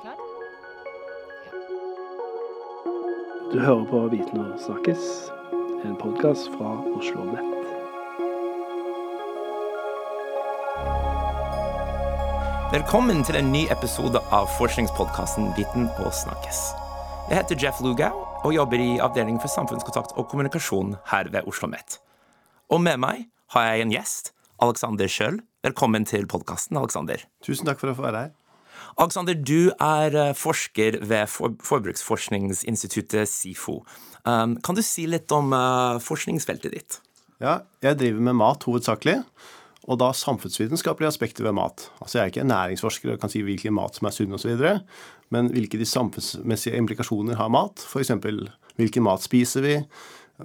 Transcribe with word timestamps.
Klar? 0.00 0.16
Du 3.52 3.60
hører 3.60 3.84
på 3.90 3.98
Viten 4.08 4.40
og 4.40 4.60
snakkes, 4.60 5.02
en 5.84 5.96
podkast 6.00 6.48
fra 6.54 6.70
Oslo 6.96 7.26
Nett. 7.28 7.66
Velkommen 12.72 13.20
til 13.24 13.36
en 13.36 13.52
ny 13.52 13.66
episode 13.72 14.22
av 14.32 14.48
forskningspodkasten 14.56 15.52
Viten 15.58 15.90
og 16.00 16.14
snakkes. 16.16 16.62
Jeg 17.28 17.42
heter 17.42 17.60
Jeff 17.66 17.82
Lugau 17.84 18.24
og 18.46 18.54
jobber 18.54 18.80
i 18.80 18.96
Avdeling 18.96 19.36
for 19.42 19.52
samfunnskontakt 19.52 20.16
og 20.16 20.30
kommunikasjon 20.32 20.96
her 21.12 21.28
ved 21.28 21.42
Oslo 21.44 21.68
OsloMet. 21.68 22.00
Og 22.72 22.80
med 22.80 22.96
meg 23.02 23.26
har 23.52 23.68
jeg 23.68 23.84
en 23.84 23.92
gjest, 23.92 24.32
Alexander 24.62 25.10
Schjøll. 25.10 25.42
Velkommen 25.66 26.04
til 26.06 26.28
podkasten, 26.30 26.76
Alexander. 26.78 27.18
Tusen 27.42 27.66
takk 27.66 27.80
for 27.80 27.90
å 27.90 27.96
få 27.96 28.04
være 28.04 28.20
her. 28.20 28.28
Alexander, 29.02 29.34
du 29.34 29.72
er 29.82 30.14
eh, 30.14 30.36
forsker 30.38 31.00
ved 31.02 31.26
Forbruksforskningsinstituttet 31.26 33.26
SIFO. 33.26 33.80
Um, 34.22 34.54
kan 34.62 34.78
du 34.78 34.82
si 34.86 35.08
litt 35.10 35.32
om 35.34 35.50
uh, 35.56 35.98
forskningsfeltet 36.02 36.76
ditt? 36.76 37.00
Ja, 37.42 37.66
jeg 37.82 37.98
driver 37.98 38.22
med 38.28 38.38
mat 38.38 38.68
hovedsakelig 38.68 39.16
og 39.86 39.98
da 40.04 40.12
samfunnsvitenskapelige 40.14 41.10
aspekter 41.10 41.48
ved 41.48 41.58
mat. 41.58 41.88
Altså 41.98 42.20
Jeg 42.20 42.22
er 42.22 42.34
ikke 42.34 42.46
en 42.46 42.54
næringsforsker 42.54 43.16
og 43.16 43.20
kan 43.22 43.32
si 43.32 43.42
hvilken 43.46 43.74
mat 43.74 43.98
som 43.98 44.06
er 44.06 44.14
sunn 44.14 44.38
osv., 44.38 44.54
men 45.34 45.50
hvilke 45.50 45.82
de 45.82 45.88
samfunnsmessige 45.88 46.78
implikasjoner 46.78 47.38
har 47.38 47.50
mat. 47.50 47.82
F.eks. 47.82 48.14
hvilken 48.78 49.06
mat 49.06 49.26
spiser 49.26 49.66
vi, 49.66 49.80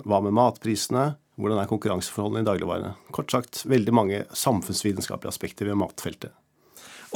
hva 0.02 0.22
med 0.26 0.34
matprisene, 0.34 1.12
hvordan 1.40 1.62
er 1.62 1.70
konkurranseforholdene 1.70 2.44
i 2.44 2.49
dagligvarene. 2.49 2.94
Kort 3.16 3.34
sagt 3.34 3.63
veldig 3.70 3.94
mange 3.95 4.23
samfunnsvitenskapelige 4.35 5.31
aspekter 5.31 5.70
ved 5.70 5.80
matfeltet. 5.80 6.35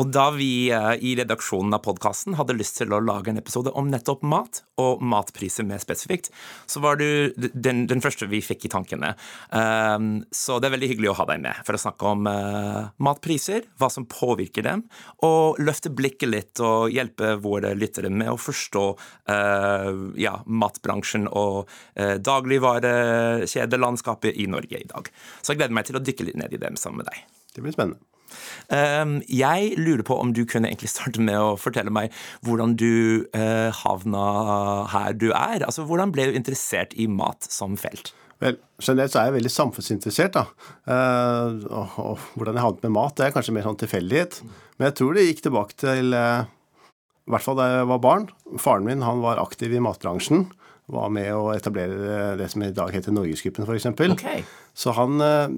Og 0.01 0.07
da 0.11 0.25
vi 0.35 0.67
eh, 0.75 0.97
i 1.07 1.13
redaksjonen 1.15 1.71
av 1.75 1.79
podkasten 1.85 2.35
hadde 2.35 2.57
lyst 2.57 2.77
til 2.81 2.91
å 2.93 2.99
lage 3.03 3.29
en 3.31 3.37
episode 3.39 3.71
om 3.79 3.87
nettopp 3.91 4.23
mat, 4.27 4.63
og 4.81 4.99
matpriser 4.99 5.63
mer 5.67 5.79
spesifikt, 5.79 6.31
så 6.67 6.79
var 6.83 6.95
du 6.99 7.33
den, 7.37 7.87
den 7.87 8.01
første 8.03 8.27
vi 8.27 8.41
fikk 8.43 8.65
i 8.67 8.69
tankene. 8.73 9.15
Um, 9.55 10.25
så 10.35 10.59
det 10.59 10.67
er 10.67 10.75
veldig 10.75 10.89
hyggelig 10.91 11.09
å 11.13 11.17
ha 11.21 11.25
deg 11.29 11.39
med 11.45 11.55
for 11.63 11.73
å 11.77 11.79
snakke 11.79 12.03
om 12.11 12.27
uh, 12.27 12.91
matpriser, 13.07 13.61
hva 13.79 13.87
som 13.93 14.09
påvirker 14.11 14.63
dem, 14.67 14.79
og 15.23 15.55
løfte 15.63 15.89
blikket 15.95 16.29
litt 16.31 16.59
og 16.63 16.91
hjelpe 16.91 17.35
våre 17.43 17.75
lyttere 17.77 18.09
med 18.11 18.29
å 18.33 18.37
forstå 18.41 18.85
uh, 19.31 19.91
ja, 20.19 20.35
matbransjen 20.43 21.27
og 21.31 21.69
uh, 21.69 22.15
dagligvarekjedelandskapet 22.19 24.35
i 24.35 24.47
Norge 24.51 24.77
i 24.81 24.87
dag. 24.91 25.07
Så 25.39 25.51
jeg 25.53 25.59
gleder 25.61 25.75
meg 25.79 25.85
til 25.87 25.95
å 25.95 26.03
dykke 26.03 26.25
litt 26.27 26.39
ned 26.43 26.51
i 26.51 26.59
det 26.59 26.75
sammen 26.81 26.99
med 27.03 27.09
deg. 27.13 27.17
Det 27.55 27.61
blir 27.63 27.71
spennende. 27.77 28.14
Ehm, 28.73 29.17
jeg 29.29 29.75
lurer 29.79 30.03
på 30.07 30.17
om 30.21 30.33
du 30.35 30.43
kunne 30.49 30.69
egentlig 30.71 30.91
starte 30.93 31.23
med 31.23 31.37
å 31.39 31.55
fortelle 31.59 31.93
meg 31.93 32.13
hvordan 32.45 32.75
du 32.79 33.25
uh, 33.35 33.71
havna 33.83 34.25
her 34.93 35.15
du 35.17 35.29
er. 35.31 35.65
Altså, 35.65 35.85
Hvordan 35.85 36.13
ble 36.15 36.29
du 36.29 36.37
interessert 36.37 36.95
i 36.97 37.07
mat 37.11 37.45
som 37.49 37.77
felt? 37.79 38.13
Vel, 38.43 38.57
Generelt 38.83 39.13
så 39.13 39.21
er 39.21 39.29
jeg 39.29 39.37
veldig 39.37 39.53
samfunnsinteressert. 39.53 40.35
da. 40.35 40.45
Uh, 40.89 41.63
og, 41.69 42.25
Hvordan 42.35 42.57
jeg 42.57 42.65
havnet 42.65 42.85
med 42.87 42.95
mat, 42.97 43.15
det 43.17 43.27
er 43.27 43.35
kanskje 43.35 43.55
mer 43.55 43.67
sånn 43.67 43.79
tilfeldighet. 43.79 44.41
Men 44.75 44.89
jeg 44.89 44.97
tror 44.99 45.15
det 45.15 45.29
gikk 45.29 45.45
tilbake 45.45 45.79
til 45.79 46.17
uh, 46.17 46.43
i 47.25 47.33
hvert 47.33 47.45
fall 47.45 47.57
da 47.57 47.69
jeg 47.71 47.89
var 47.89 48.03
barn. 48.03 48.29
Faren 48.61 48.85
min 48.85 49.05
han 49.05 49.23
var 49.23 49.41
aktiv 49.41 49.73
i 49.73 49.81
matbransjen 49.81 50.45
var 50.91 51.09
med 51.13 51.31
å 51.33 51.49
etablere 51.55 52.35
det 52.37 52.47
som 52.51 52.63
i 52.63 52.71
dag 52.75 52.93
heter 52.93 53.13
Norgesgruppen, 53.15 53.65
f.eks. 53.65 53.87
Okay. 54.13 54.43
Så 54.77 54.93
han 54.97 55.21
eh, 55.23 55.53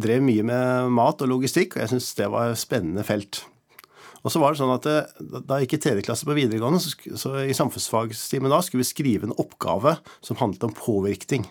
drev 0.00 0.24
mye 0.24 0.44
med 0.46 0.92
mat 0.96 1.20
og 1.20 1.32
logistikk, 1.34 1.76
og 1.76 1.84
jeg 1.84 1.92
syns 1.94 2.14
det 2.16 2.30
var 2.32 2.52
et 2.52 2.60
spennende 2.60 3.04
felt. 3.06 3.42
Og 4.20 4.32
så 4.32 4.40
var 4.40 4.52
det 4.52 4.60
sånn 4.60 4.74
at 4.74 4.88
eh, 4.88 5.22
Da 5.48 5.58
jeg 5.58 5.68
gikk 5.68 5.78
i 5.78 5.82
tredje 5.84 6.04
klasse 6.08 6.28
på 6.28 6.36
videregående, 6.36 6.80
så, 6.82 6.94
så 7.20 7.34
i 7.44 7.56
samfunnsfagstimen 7.56 8.52
da 8.52 8.60
skulle 8.64 8.84
vi 8.84 8.92
skrive 8.92 9.28
en 9.28 9.36
oppgave 9.40 9.98
som 10.24 10.40
handlet 10.40 10.68
om 10.68 10.76
påvirkning. 10.76 11.46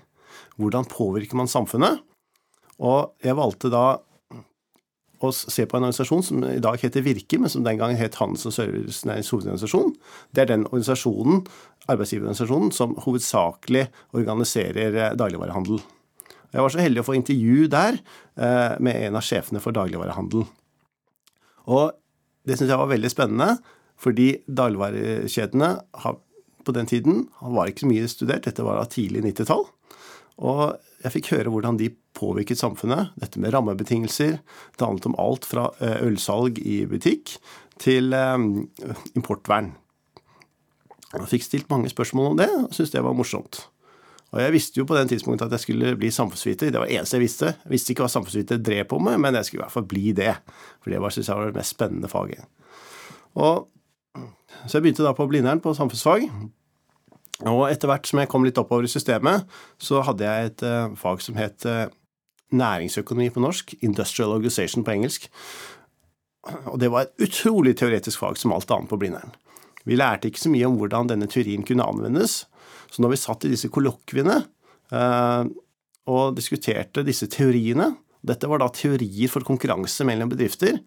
Hvordan 0.59 0.89
påvirker 0.89 1.37
man 1.39 1.51
samfunnet? 1.51 2.01
Og 2.79 3.13
jeg 3.25 3.37
valgte 3.37 3.71
da 3.73 3.99
å 5.27 5.31
se 5.35 5.65
på 5.67 5.77
en 5.77 5.85
organisasjon 5.87 6.25
som 6.25 6.43
i 6.47 6.61
dag 6.63 6.79
heter 6.81 7.03
Virke, 7.03 7.39
men 7.41 7.51
som 7.51 7.65
den 7.65 7.79
gangen 7.79 7.99
het 7.99 8.17
Handels- 8.21 8.47
og 8.47 8.55
Servicenæringens 8.55 9.31
hovedorganisasjon. 9.33 9.93
Det 10.35 10.43
er 10.43 10.51
den 10.53 10.65
organisasjonen, 10.69 11.43
arbeidsgiverorganisasjonen 11.89 12.71
som 12.75 12.95
hovedsakelig 13.03 13.87
organiserer 14.15 14.95
eh, 14.95 15.15
dagligvarehandel. 15.19 15.81
Jeg 16.49 16.65
var 16.65 16.73
så 16.73 16.81
heldig 16.81 17.03
å 17.03 17.07
få 17.09 17.17
intervju 17.17 17.67
der 17.69 17.99
eh, 17.99 18.77
med 18.81 18.95
en 19.03 19.19
av 19.19 19.25
sjefene 19.25 19.61
for 19.63 19.75
dagligvarehandel. 19.75 20.47
Og 21.69 21.83
det 22.47 22.57
syns 22.57 22.71
jeg 22.71 22.81
var 22.81 22.89
veldig 22.89 23.11
spennende, 23.11 23.57
fordi 23.99 24.31
dagligvarekjedene 24.47 25.73
på 26.65 26.75
den 26.75 26.87
tiden 26.89 27.25
var 27.41 27.69
ikke 27.69 27.85
så 27.85 27.91
mye 27.91 28.11
studert. 28.11 28.47
Dette 28.47 28.65
var 28.65 28.79
da 28.79 28.87
tidlig 28.89 29.25
90-tall. 29.27 29.67
Og 30.39 30.63
jeg 31.03 31.13
fikk 31.15 31.31
høre 31.33 31.51
hvordan 31.53 31.77
de 31.79 31.91
påvirket 32.17 32.59
samfunnet. 32.59 33.13
Dette 33.21 33.39
med 33.39 33.53
rammebetingelser. 33.55 34.39
Det 34.75 34.85
handlet 34.85 35.07
om 35.07 35.17
alt 35.21 35.47
fra 35.47 35.69
eh, 35.79 36.01
ølsalg 36.07 36.59
i 36.59 36.81
butikk 36.89 37.37
til 37.79 38.13
eh, 38.15 38.35
importvern. 39.15 39.73
Jeg 41.09 41.29
fikk 41.31 41.45
stilt 41.45 41.69
mange 41.71 41.89
spørsmål 41.89 42.33
om 42.33 42.39
det, 42.39 42.49
og 42.51 42.73
syntes 42.75 42.93
det 42.93 43.03
var 43.05 43.15
morsomt. 43.17 43.63
Og 44.29 44.43
jeg 44.43 44.53
visste 44.53 44.77
jo 44.77 44.85
på 44.85 44.93
den 44.93 45.09
tidspunktet 45.09 45.47
at 45.47 45.55
jeg 45.57 45.63
skulle 45.63 45.95
bli 45.97 46.11
samfunnsviter. 46.13 46.69
Det 46.69 46.77
var 46.77 46.85
det 46.89 46.99
eneste 46.99 47.17
jeg 47.17 47.23
visste. 47.23 47.53
Jeg 47.63 47.73
visste 47.73 47.93
ikke 47.93 48.05
hva 48.05 48.11
samfunnsviter 48.13 48.61
drev 48.61 48.85
på 48.91 48.99
med, 49.01 49.17
men 49.23 49.39
jeg 49.39 49.47
skulle 49.47 49.63
i 49.63 49.65
hvert 49.65 49.73
fall 49.73 49.87
bli 49.89 50.13
det. 50.19 50.35
For 50.83 50.93
det 50.93 51.01
var, 51.01 51.15
synes 51.15 51.31
jeg 51.31 51.39
var 51.39 51.49
det 51.49 51.57
mest 51.57 51.73
spennende 51.73 52.11
faget. 52.11 52.45
Og, 53.39 53.65
så 54.67 54.77
jeg 54.77 54.85
begynte 54.85 55.07
da 55.07 55.15
på 55.17 55.25
Blindern 55.31 55.63
på 55.63 55.73
samfunnsfag. 55.73 56.27
Og 57.47 57.69
etter 57.69 57.87
hvert 57.87 58.07
som 58.09 58.19
jeg 58.19 58.27
kom 58.31 58.43
litt 58.43 58.59
oppover 58.59 58.83
i 58.83 58.91
systemet, 58.91 59.45
så 59.79 60.01
hadde 60.03 60.27
jeg 60.27 60.49
et 60.49 60.63
uh, 60.67 60.95
fag 60.99 61.21
som 61.23 61.37
het 61.39 61.63
uh, 61.69 61.87
næringsøkonomi 62.51 63.29
på 63.31 63.43
norsk, 63.43 63.77
industrial 63.85 64.33
organization 64.35 64.83
på 64.83 64.97
engelsk. 64.97 65.29
Og 66.67 66.79
det 66.81 66.89
var 66.91 67.07
et 67.07 67.23
utrolig 67.29 67.77
teoretisk 67.79 68.19
fag 68.19 68.39
som 68.39 68.51
alt 68.55 68.71
annet 68.73 68.91
på 68.91 68.99
Blindern. 68.99 69.31
Vi 69.87 69.95
lærte 69.95 70.27
ikke 70.27 70.41
så 70.41 70.51
mye 70.51 70.67
om 70.67 70.75
hvordan 70.79 71.11
denne 71.11 71.29
teorien 71.31 71.63
kunne 71.67 71.87
anvendes. 71.87 72.43
Så 72.91 73.03
når 73.03 73.13
vi 73.13 73.21
satt 73.21 73.47
i 73.47 73.53
disse 73.53 73.71
kollokviene 73.71 74.41
uh, 74.91 75.43
og 76.09 76.35
diskuterte 76.35 77.05
disse 77.07 77.29
teoriene, 77.31 77.93
dette 78.25 78.49
var 78.51 78.59
da 78.59 78.67
teorier 78.73 79.31
for 79.31 79.47
konkurranse 79.47 80.03
mellom 80.07 80.31
bedrifter, 80.33 80.81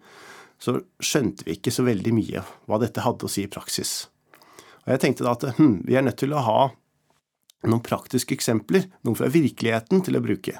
så 0.61 0.77
skjønte 1.01 1.47
vi 1.47 1.57
ikke 1.57 1.73
så 1.73 1.85
veldig 1.87 2.13
mye 2.13 2.43
hva 2.69 2.77
dette 2.83 3.01
hadde 3.03 3.25
å 3.25 3.31
si 3.31 3.47
i 3.47 3.51
praksis. 3.51 4.03
Og 4.83 4.93
jeg 4.95 5.03
tenkte 5.03 5.25
da 5.25 5.35
at 5.37 5.45
hm, 5.57 5.81
vi 5.87 5.97
er 5.97 6.05
nødt 6.05 6.19
til 6.21 6.35
å 6.35 6.43
ha 6.43 6.59
noen 7.63 7.83
praktiske 7.83 8.35
eksempler, 8.35 8.89
noen 9.07 9.17
fra 9.19 9.29
virkeligheten, 9.31 10.03
til 10.03 10.19
å 10.19 10.23
bruke. 10.23 10.57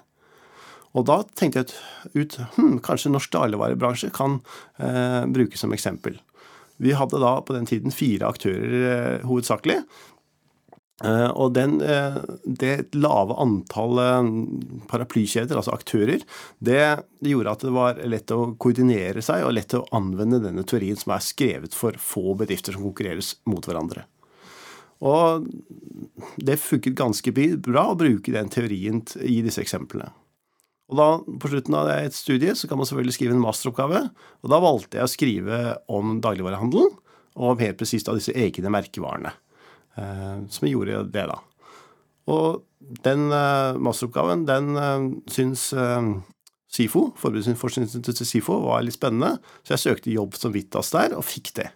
Og 0.93 1.07
da 1.09 1.19
tenkte 1.35 1.63
jeg 1.63 2.13
ut 2.13 2.37
hm, 2.55 2.77
kanskje 2.85 3.11
norsk 3.11 3.33
dagligvarebransje 3.33 4.11
kan 4.15 4.39
eh, 4.77 5.23
brukes 5.33 5.65
som 5.65 5.73
eksempel. 5.75 6.19
Vi 6.83 6.93
hadde 6.97 7.21
da 7.21 7.35
på 7.45 7.55
den 7.55 7.67
tiden 7.69 7.93
fire 7.93 8.29
aktører 8.31 8.75
eh, 8.91 9.27
hovedsakelig. 9.27 9.81
Eh, 11.03 11.29
og 11.35 11.51
den, 11.57 11.81
eh, 11.81 12.15
det 12.45 12.95
lave 12.95 13.35
antallet 13.43 14.87
paraplykjeder, 14.87 15.57
altså 15.59 15.75
aktører, 15.75 16.23
det, 16.63 17.03
gjorde 17.27 17.55
at 17.57 17.65
det 17.65 17.73
var 17.75 17.99
lett 18.07 18.31
å 18.31 18.53
koordinere 18.55 19.23
seg 19.25 19.43
og 19.43 19.55
lett 19.57 19.75
å 19.75 19.83
anvende 19.95 20.39
denne 20.43 20.63
teorien 20.63 20.99
som 20.99 21.15
er 21.15 21.25
skrevet 21.25 21.75
for 21.75 21.97
få 21.99 22.37
bedrifter 22.39 22.75
som 22.75 22.85
konkurreres 22.87 23.35
mot 23.51 23.67
hverandre. 23.67 24.07
Og 25.03 25.43
det 26.39 26.61
funket 26.63 26.95
ganske 26.95 27.33
bra 27.59 27.89
å 27.91 27.99
bruke 27.99 28.31
den 28.31 28.51
teorien 28.51 29.03
i 29.19 29.41
disse 29.43 29.59
eksemplene. 29.59 30.13
Og 30.91 30.99
da, 30.99 31.07
På 31.39 31.49
slutten 31.51 31.75
av 31.75 31.89
et 31.91 32.15
studie 32.15 32.53
så 32.55 32.69
kan 32.69 32.79
man 32.79 32.87
selvfølgelig 32.87 33.15
skrive 33.17 33.35
en 33.35 33.43
masteroppgave. 33.43 34.09
og 34.43 34.51
Da 34.51 34.59
valgte 34.63 34.99
jeg 34.99 35.07
å 35.07 35.11
skrive 35.11 35.59
om 35.91 36.19
dagligvarehandelen, 36.23 36.91
og 37.33 37.59
helt 37.59 37.79
presist 37.79 38.07
av 38.07 38.19
disse 38.19 38.35
egne 38.35 38.69
merkevarene. 38.71 39.33
Eh, 39.97 40.37
som 40.49 40.67
gjorde 40.67 41.03
det, 41.13 41.25
da. 41.29 41.39
Og 42.33 42.63
den 43.05 43.27
eh, 43.31 43.79
masteroppgaven, 43.83 44.45
den 44.49 44.77
eh, 44.79 45.07
syns 45.31 45.69
SIFO, 46.73 47.11
Forbruksforskningsinstituttet 47.21 48.27
SIFO, 48.27 48.57
var 48.65 48.85
litt 48.85 48.97
spennende, 48.97 49.37
så 49.61 49.75
jeg 49.75 49.83
søkte 49.83 50.13
jobb 50.13 50.37
som 50.39 50.55
Vittas 50.55 50.93
der, 50.95 51.13
og 51.17 51.27
fikk 51.27 51.53
det. 51.59 51.69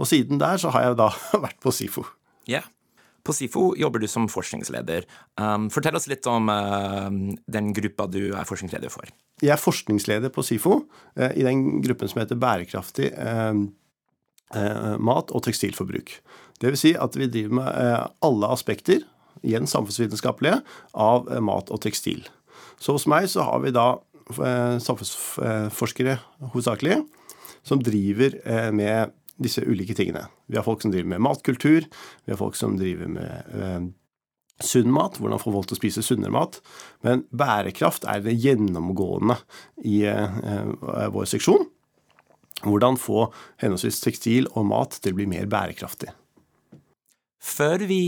Og 0.00 0.08
siden 0.08 0.40
der 0.40 0.60
så 0.60 0.72
har 0.72 0.88
jeg 0.88 1.00
da 1.02 1.10
vært 1.44 1.60
på 1.62 1.74
SIFO. 1.74 2.06
Ja. 2.48 2.62
Yeah. 2.62 2.70
På 3.22 3.30
SIFO 3.30 3.68
jobber 3.78 4.02
du 4.02 4.08
som 4.10 4.24
forskningsleder. 4.30 5.04
Um, 5.38 5.68
fortell 5.70 5.94
oss 5.94 6.08
litt 6.10 6.26
om 6.26 6.48
uh, 6.50 7.06
den 7.54 7.68
gruppa 7.76 8.08
du 8.10 8.32
er 8.34 8.48
forskningsleder 8.48 8.90
for. 8.90 9.06
Jeg 9.42 9.52
er 9.54 9.62
forskningsleder 9.62 10.32
på 10.34 10.42
SIFO 10.42 10.80
uh, 10.82 11.30
i 11.30 11.44
den 11.46 11.84
gruppen 11.84 12.10
som 12.10 12.18
heter 12.22 12.40
Bærekraftig 12.42 13.12
uh, 13.14 13.54
mat 14.98 15.30
og 15.30 15.46
tekstilforbruk. 15.46 16.16
Vil 16.62 16.78
si 16.78 16.94
at 16.94 17.16
vi 17.18 17.30
driver 17.30 17.58
med 17.58 18.12
alle 18.22 18.52
aspekter, 18.54 19.02
igjen 19.42 19.66
samfunnsvitenskapelige, 19.66 20.60
av 20.94 21.26
mat 21.42 21.72
og 21.74 21.82
tekstil. 21.82 22.22
Så 22.78 22.94
hos 22.94 23.08
meg 23.10 23.26
så 23.30 23.46
har 23.48 23.62
vi 23.64 23.74
da 23.74 23.88
samfunnsforskere 24.32 26.18
hovedsakelig 26.52 27.00
som 27.66 27.82
driver 27.82 28.38
eh, 28.44 28.70
med 28.74 29.12
disse 29.42 29.62
ulike 29.66 29.94
tingene. 29.94 30.26
Vi 30.46 30.58
har 30.58 30.66
folk 30.66 30.82
som 30.82 30.92
driver 30.92 31.14
med 31.14 31.24
matkultur, 31.24 31.86
vi 32.24 32.32
har 32.32 32.38
folk 32.40 32.56
som 32.58 32.76
driver 32.78 33.10
med 33.10 33.58
eh, 33.58 33.82
sunn 34.62 34.92
mat, 34.94 35.18
hvordan 35.18 35.42
få 35.42 35.54
folk 35.54 35.70
til 35.70 35.78
å 35.78 35.80
spise 35.80 36.04
sunnere 36.06 36.34
mat. 36.34 36.60
Men 37.06 37.24
bærekraft 37.34 38.06
er 38.10 38.22
det 38.24 38.38
gjennomgående 38.38 39.38
i 39.88 40.02
eh, 40.10 41.06
vår 41.14 41.30
seksjon. 41.34 41.66
Hvordan 42.62 42.98
få 43.00 43.26
henholdsvis 43.62 44.02
tekstil 44.04 44.46
og 44.52 44.68
mat 44.70 45.00
til 45.02 45.14
å 45.14 45.18
bli 45.18 45.26
mer 45.30 45.48
bærekraftig. 45.50 46.12
Før 47.42 47.82
vi 47.90 48.02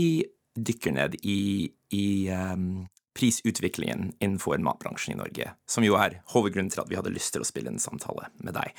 dykker 0.55 0.95
ned 0.95 1.17
i, 1.27 1.67
i 1.91 2.05
um, 2.31 2.85
prisutviklingen 3.15 4.13
innenfor 4.19 4.59
matbransjen 4.63 5.15
i 5.15 5.19
Norge, 5.19 5.51
som 5.67 5.85
jo 5.87 5.95
er 5.99 6.19
hovedgrunnen 6.33 6.71
til 6.71 6.81
at 6.83 6.89
vi 6.91 6.97
hadde 6.99 7.13
lyst 7.15 7.31
til 7.35 7.43
å 7.43 7.47
spille 7.47 7.71
en 7.71 7.81
samtale 7.81 8.27
med 8.43 8.57
deg. 8.57 8.73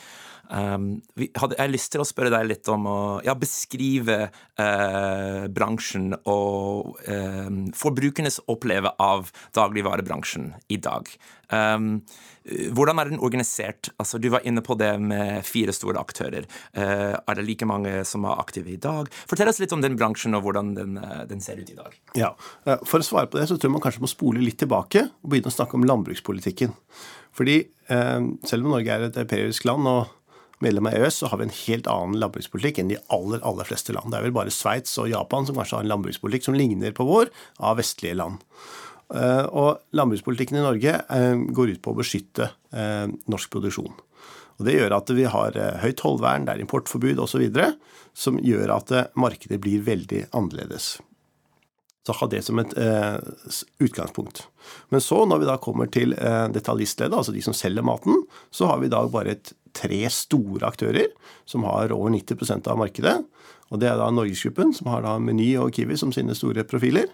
Um, 0.52 0.88
vi 1.18 1.30
hadde, 1.36 1.56
jeg 1.58 1.72
lyst 1.72 1.90
til 1.94 2.04
å 2.04 2.06
spørre 2.06 2.32
deg 2.34 2.48
litt 2.50 2.68
om 2.70 2.84
å 2.90 2.98
ja, 3.26 3.34
beskrive 3.38 4.18
uh, 4.28 5.46
bransjen 5.52 6.12
og 6.22 7.00
um, 7.08 7.64
forbrukernes 7.76 8.42
oppleve 8.52 8.92
av 9.02 9.32
dagligvarebransjen 9.56 10.52
i 10.68 10.80
dag. 10.84 11.08
Um, 11.48 12.04
hvordan 12.76 13.00
er 13.00 13.10
den 13.10 13.22
organisert? 13.22 13.90
Altså, 14.00 14.20
du 14.22 14.28
var 14.32 14.44
inne 14.46 14.62
på 14.64 14.76
det 14.78 14.92
med 15.02 15.44
fire 15.46 15.74
store 15.74 16.00
aktører. 16.02 16.46
Uh, 16.76 17.16
er 17.18 17.38
det 17.38 17.46
like 17.46 17.68
mange 17.68 18.04
som 18.08 18.26
er 18.28 18.42
aktive 18.42 18.72
i 18.74 18.80
dag? 18.80 19.10
Fortell 19.30 19.50
oss 19.50 19.60
litt 19.62 19.74
om 19.74 19.84
den 19.84 19.98
bransjen 19.98 20.36
og 20.38 20.46
hvordan 20.46 20.74
den, 20.76 21.00
den 21.30 21.42
ser 21.44 21.60
ut 21.60 21.72
i 21.72 21.78
dag. 21.78 21.96
Ja, 22.18 22.32
For 22.86 23.02
å 23.02 23.06
svare 23.06 23.30
på 23.30 23.40
det 23.40 23.48
så 23.50 23.56
tror 23.56 23.70
jeg 23.70 23.76
man 23.78 23.84
kanskje 23.84 24.04
må 24.04 24.10
spole 24.10 24.44
litt 24.44 24.60
tilbake 24.62 25.08
og 25.08 25.32
begynne 25.32 25.52
å 25.52 25.56
snakke 25.56 25.78
om 25.78 25.86
landbrukspolitikken. 25.88 26.74
Fordi 27.36 27.60
selv 27.86 28.64
om 28.64 28.72
Norge 28.72 28.94
er 28.94 29.04
et 29.06 29.18
europeisk 29.20 29.66
land 29.68 29.86
og 29.90 30.06
medlem 30.64 30.88
av 30.88 30.96
EØS, 30.96 31.20
så 31.20 31.30
har 31.30 31.40
vi 31.40 31.46
en 31.46 31.54
helt 31.58 31.88
annen 31.90 32.18
landbrukspolitikk 32.20 32.80
enn 32.80 32.92
de 32.92 32.98
aller 33.12 33.42
aller 33.46 33.68
fleste 33.68 33.94
land. 33.96 34.12
Det 34.12 34.20
er 34.20 34.28
vel 34.28 34.36
bare 34.36 34.54
Sveits 34.54 34.96
og 35.02 35.10
Japan 35.12 35.48
som 35.48 35.58
kanskje 35.58 35.78
har 35.78 35.86
en 35.86 35.92
landbrukspolitikk 35.92 36.48
som 36.48 36.56
ligner 36.56 36.96
på 36.96 37.06
vår, 37.08 37.32
av 37.60 37.78
vestlige 37.80 38.16
land. 38.16 38.40
Eh, 39.14 39.44
og 39.54 39.84
landbrukspolitikken 39.94 40.58
i 40.58 40.64
Norge 40.64 40.98
eh, 40.98 41.38
går 41.54 41.76
ut 41.76 41.82
på 41.82 41.92
å 41.94 41.98
beskytte 42.00 42.50
eh, 42.74 43.06
norsk 43.30 43.52
produksjon. 43.54 43.94
Og 44.56 44.64
Det 44.66 44.74
gjør 44.78 44.96
at 44.96 45.10
vi 45.12 45.26
har 45.28 45.56
høyt 45.82 45.98
tollvern, 46.00 46.46
det 46.46 46.54
er 46.54 46.62
importforbud 46.64 47.20
osv., 47.20 47.44
som 48.16 48.38
gjør 48.40 48.72
at 48.72 48.92
markedet 49.12 49.58
blir 49.60 49.82
veldig 49.84 50.22
annerledes. 50.32 50.94
Så 52.06 52.14
ha 52.16 52.28
det 52.32 52.40
som 52.46 52.62
et 52.62 52.72
utgangspunkt. 53.82 54.46
Men 54.94 55.04
så, 55.04 55.18
når 55.28 55.42
vi 55.42 55.48
da 55.50 55.58
kommer 55.60 55.90
til 55.92 56.14
detaljistleddet, 56.54 57.18
altså 57.18 57.34
de 57.36 57.42
som 57.44 57.52
selger 57.52 57.84
maten, 57.84 58.22
så 58.48 58.70
har 58.70 58.80
vi 58.80 58.88
i 58.88 58.94
dag 58.94 59.10
bare 59.12 59.36
tre 59.76 60.00
store 60.08 60.64
aktører 60.70 61.12
som 61.44 61.68
har 61.68 61.92
over 61.92 62.14
90% 62.16 62.72
av 62.72 62.80
markedet. 62.80 63.18
Og 63.68 63.82
Det 63.82 63.90
er 63.90 64.00
da 64.00 64.08
Norgesgruppen, 64.08 64.72
som 64.72 64.88
har 64.94 65.04
da 65.04 65.18
Meny 65.20 65.50
og 65.60 65.74
Kiwi 65.76 66.00
som 66.00 66.16
sine 66.16 66.32
store 66.38 66.64
profiler. 66.64 67.12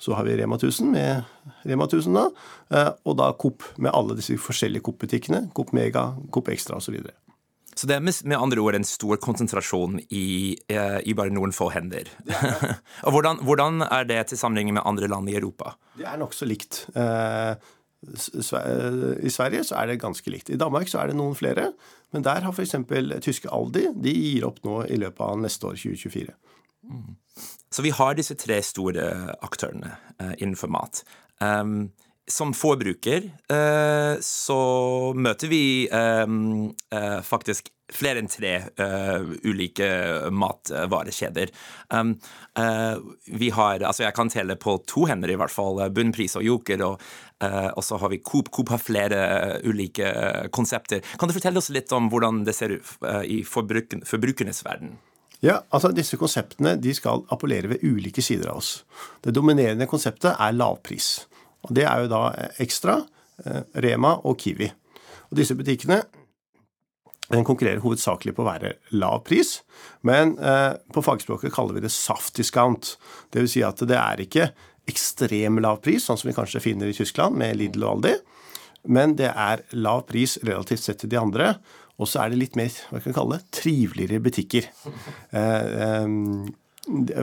Så 0.00 0.14
har 0.14 0.24
vi 0.24 0.36
Rema 0.36 0.56
1000 0.56 0.90
med 0.92 1.22
Rema 1.64 1.86
1000 1.88 2.16
da, 2.16 2.26
eh, 2.70 2.90
og 3.04 3.16
da 3.16 3.30
Coop 3.40 3.64
med 3.80 3.94
alle 3.96 4.16
disse 4.18 4.36
forskjellige 4.40 4.84
Coop-butikkene. 4.84 5.46
Coop 5.56 5.72
Mega, 5.76 6.10
Coop 6.32 6.50
Extra 6.52 6.76
osv. 6.76 6.98
Så, 7.00 7.14
så 7.74 7.88
det 7.88 7.96
er 7.96 8.04
med, 8.04 8.36
andre 8.36 8.60
ord 8.60 8.76
en 8.76 8.84
stor 8.84 9.16
konsentrasjon 9.22 9.98
i, 10.10 10.56
eh, 10.68 10.98
i 11.08 11.16
bare 11.16 11.32
noen 11.32 11.54
få 11.56 11.70
hender. 11.72 12.12
og 13.06 13.16
hvordan, 13.16 13.40
hvordan, 13.46 13.86
er 13.88 14.04
det 14.08 14.20
til 14.28 14.40
sammenligning 14.40 14.76
med 14.76 14.84
andre 14.84 15.08
land 15.08 15.32
i 15.32 15.38
Europa? 15.40 15.74
Det 15.96 16.04
er 16.04 16.20
nokså 16.20 16.48
likt. 16.48 16.84
Eh, 16.92 17.56
i 18.06 19.32
Sverige 19.32 19.64
så 19.64 19.80
er 19.80 19.88
det 19.88 20.02
ganske 20.04 20.30
likt. 20.30 20.52
I 20.52 20.60
Danmark 20.60 20.92
så 20.92 21.00
er 21.00 21.10
det 21.10 21.18
noen 21.18 21.34
flere. 21.34 21.70
Men 22.12 22.22
der 22.22 22.44
har 22.44 22.52
f.eks. 22.52 22.76
tyske 23.24 23.48
Aldi 23.48 23.88
de 23.96 24.12
gir 24.12 24.44
opp 24.46 24.60
nå 24.64 24.82
i 24.92 25.00
løpet 25.00 25.24
av 25.24 25.40
neste 25.40 25.72
år, 25.72 25.80
2024. 25.80 26.36
Mm. 26.86 27.16
Så 27.70 27.82
vi 27.82 27.94
har 27.94 28.16
disse 28.16 28.36
tre 28.38 28.60
store 28.64 29.06
aktørene 29.44 29.94
uh, 30.22 30.34
innenfor 30.38 30.70
mat. 30.72 31.02
Um, 31.40 31.90
som 32.26 32.50
forbruker 32.56 33.28
uh, 33.52 34.18
så 34.24 34.58
møter 35.14 35.50
vi 35.50 35.86
um, 35.94 36.72
uh, 36.94 37.22
faktisk 37.22 37.70
flere 37.94 38.18
enn 38.18 38.30
tre 38.30 38.54
uh, 38.80 39.22
ulike 39.46 39.86
matvarekjeder. 40.34 41.52
Um, 41.94 42.16
vi 43.30 43.52
har, 43.54 43.84
altså 43.86 44.02
Jeg 44.02 44.16
kan 44.16 44.32
telle 44.32 44.56
på 44.58 44.74
to 44.90 45.04
hender, 45.06 45.30
i 45.30 45.38
hvert 45.38 45.54
fall. 45.54 45.78
Bunnpris 45.94 46.34
og 46.40 46.42
Joker. 46.42 46.82
Og, 46.82 47.04
og 47.46 47.84
så 47.84 48.00
har 48.02 48.10
vi 48.10 48.18
Coop. 48.26 48.50
Coop 48.50 48.72
har 48.74 48.82
flere 48.82 49.20
ulike 49.62 50.08
konsepter. 50.50 51.04
Kan 51.20 51.30
du 51.30 51.36
fortelle 51.36 51.62
oss 51.62 51.70
litt 51.70 51.92
om 51.94 52.08
hvordan 52.10 52.42
det 52.48 52.56
ser 52.58 52.74
ut 52.74 52.96
i 53.28 53.42
forbrukernes 53.46 54.64
verden? 54.66 54.96
Ja, 55.46 55.60
altså 55.70 55.92
Disse 55.94 56.18
konseptene 56.18 56.74
de 56.82 56.94
skal 56.96 57.22
appellere 57.30 57.70
ved 57.70 57.84
ulike 57.86 58.24
sider 58.24 58.50
av 58.50 58.60
oss. 58.62 58.80
Det 59.22 59.34
dominerende 59.36 59.86
konseptet 59.86 60.34
er 60.34 60.56
lavpris. 60.56 61.26
Og 61.68 61.74
Det 61.76 61.84
er 61.86 62.02
jo 62.02 62.10
da 62.10 62.22
Ekstra, 62.62 62.98
Rema 63.84 64.16
og 64.26 64.38
Kiwi. 64.42 64.68
Og 65.30 65.38
Disse 65.38 65.54
butikkene 65.54 66.02
den 67.26 67.42
konkurrerer 67.46 67.82
hovedsakelig 67.82 68.36
på 68.36 68.44
å 68.44 68.46
være 68.46 68.76
lav 68.94 69.24
pris, 69.26 69.60
men 70.06 70.36
eh, 70.38 70.76
på 70.94 71.02
fagspråket 71.02 71.54
kaller 71.54 71.74
vi 71.74 71.82
det 71.82 71.90
soft 71.90 72.36
discount. 72.38 72.92
Dvs. 73.34 73.56
Si 73.56 73.64
at 73.66 73.82
det 73.82 73.98
er 73.98 74.22
ikke 74.22 74.50
ekstrem 74.86 75.58
lav 75.62 75.80
pris, 75.82 76.06
sånn 76.06 76.20
som 76.20 76.30
vi 76.30 76.36
kanskje 76.36 76.62
finner 76.62 76.90
i 76.90 76.94
Tyskland 76.94 77.34
med 77.38 77.58
Lidl 77.58 77.82
og 77.82 77.96
Aldi, 77.96 78.14
men 78.94 79.16
det 79.18 79.32
er 79.32 79.64
lav 79.74 80.04
pris 80.06 80.36
relativt 80.46 80.84
sett 80.84 81.02
til 81.02 81.10
de 81.10 81.18
andre. 81.18 81.56
Og 81.96 82.10
så 82.10 82.22
er 82.22 82.32
det 82.32 82.40
litt 82.40 82.56
mer 82.58 82.72
hva 82.90 83.00
kan 83.00 83.10
vi 83.10 83.16
kalle 83.16 83.38
det, 83.38 83.50
triveligere 83.56 84.22
butikker. 84.24 84.68
Eh, 85.32 85.68
eh, 85.86 86.08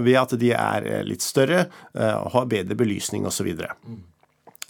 ved 0.04 0.18
at 0.20 0.34
de 0.40 0.52
er 0.58 0.88
litt 1.08 1.24
større, 1.24 1.68
eh, 1.94 2.28
har 2.34 2.50
bedre 2.52 2.75
belysning 2.75 3.28
osv. 3.30 3.54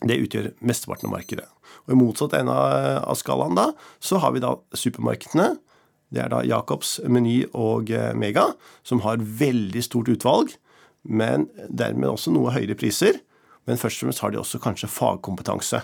Det 0.03 0.19
utgjør 0.25 0.51
mesteparten 0.61 1.09
av 1.09 1.15
markedet. 1.15 1.47
Og 1.85 1.95
I 1.95 1.99
motsatt 1.99 2.35
ende 2.37 2.53
av 2.53 3.15
skalaen 3.19 3.57
da, 3.57 3.71
så 4.03 4.19
har 4.23 4.35
vi 4.35 4.43
da 4.43 4.55
supermarkedene. 4.75 5.53
Det 6.13 6.21
er 6.21 6.29
da 6.29 6.43
Jacobs, 6.45 6.99
Meny 7.09 7.43
og 7.57 7.91
eh, 7.91 8.11
Mega, 8.13 8.51
som 8.85 9.01
har 9.07 9.23
veldig 9.23 9.81
stort 9.83 10.11
utvalg, 10.13 10.53
men 11.03 11.47
dermed 11.69 12.11
også 12.11 12.31
noe 12.35 12.53
høyere 12.53 12.77
priser. 12.79 13.17
Men 13.67 13.79
først 13.79 14.01
og 14.01 14.09
fremst 14.09 14.21
har 14.23 14.33
de 14.33 14.41
også 14.41 14.59
kanskje 14.61 14.91
fagkompetanse. 14.91 15.81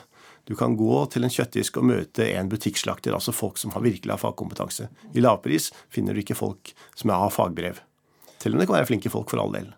Du 0.50 0.56
kan 0.58 0.74
gå 0.74 1.04
til 1.14 1.26
en 1.26 1.30
kjøttdisk 1.30 1.78
og 1.78 1.86
møte 1.92 2.26
en 2.34 2.50
butikkslakter, 2.50 3.14
altså 3.14 3.36
folk 3.36 3.60
som 3.62 3.70
har 3.76 3.86
virkelig 3.86 4.16
har 4.16 4.22
fagkompetanse. 4.24 4.88
I 5.14 5.22
lavpris 5.22 5.70
finner 5.94 6.18
du 6.18 6.24
ikke 6.24 6.38
folk 6.38 6.74
som 6.98 7.14
har 7.14 7.30
fagbrev. 7.30 7.78
Til 8.42 8.56
om 8.56 8.62
det 8.62 8.66
kan 8.66 8.80
være 8.80 8.90
flinke 8.90 9.12
folk, 9.14 9.30
for 9.30 9.44
all 9.44 9.54
del. 9.54 9.70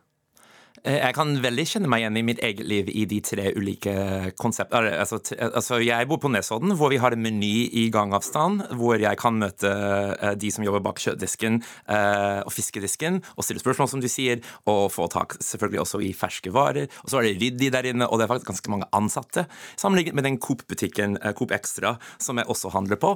Eh, 0.82 0.98
jeg 0.98 1.14
kan 1.14 1.36
veldig 1.44 1.64
kjenne 1.70 1.90
meg 1.92 2.02
igjen 2.02 2.16
i 2.18 2.24
mitt 2.26 2.40
eget 2.42 2.66
liv 2.66 2.88
i 2.90 3.04
de 3.06 3.20
tre 3.22 3.52
ulike 3.54 3.94
konseptene. 4.42 4.96
Altså, 4.98 5.20
altså, 5.38 5.78
jeg 5.84 6.08
bor 6.10 6.18
på 6.24 6.32
Nesodden, 6.34 6.74
hvor 6.78 6.90
vi 6.90 6.98
har 7.02 7.14
en 7.14 7.22
meny 7.22 7.68
i 7.78 7.84
gangavstand, 7.94 8.64
hvor 8.80 8.98
jeg 8.98 9.20
kan 9.22 9.38
møte 9.38 9.70
uh, 9.70 10.32
de 10.34 10.50
som 10.54 10.66
jobber 10.66 10.82
bak 10.88 10.98
kjøttdisken 11.04 11.60
uh, 11.86 12.42
og 12.48 12.50
fiskedisken, 12.56 13.20
og 13.36 13.46
stille 13.46 13.62
spørsmål, 13.62 13.92
som 13.92 14.02
du 14.02 14.10
sier, 14.10 14.42
og 14.66 14.88
få 14.94 15.06
tak 15.14 15.36
selvfølgelig 15.38 15.84
også 15.84 16.02
i 16.02 16.10
ferske 16.18 16.54
varer. 16.56 16.90
Og 17.06 17.14
så 17.14 17.20
er 17.20 17.30
det 17.30 17.36
ryddig 17.44 17.70
der 17.76 17.90
inne, 17.92 18.10
og 18.10 18.18
det 18.18 18.26
er 18.26 18.34
faktisk 18.34 18.50
ganske 18.50 18.74
mange 18.74 18.90
ansatte, 18.98 19.46
sammenlignet 19.78 20.18
med 20.18 20.26
den 20.26 20.42
Coop-butikken, 20.42 21.20
Coop 21.38 21.54
Extra, 21.54 21.94
som 22.18 22.42
jeg 22.42 22.50
også 22.50 22.74
handler 22.74 22.98
på, 23.02 23.14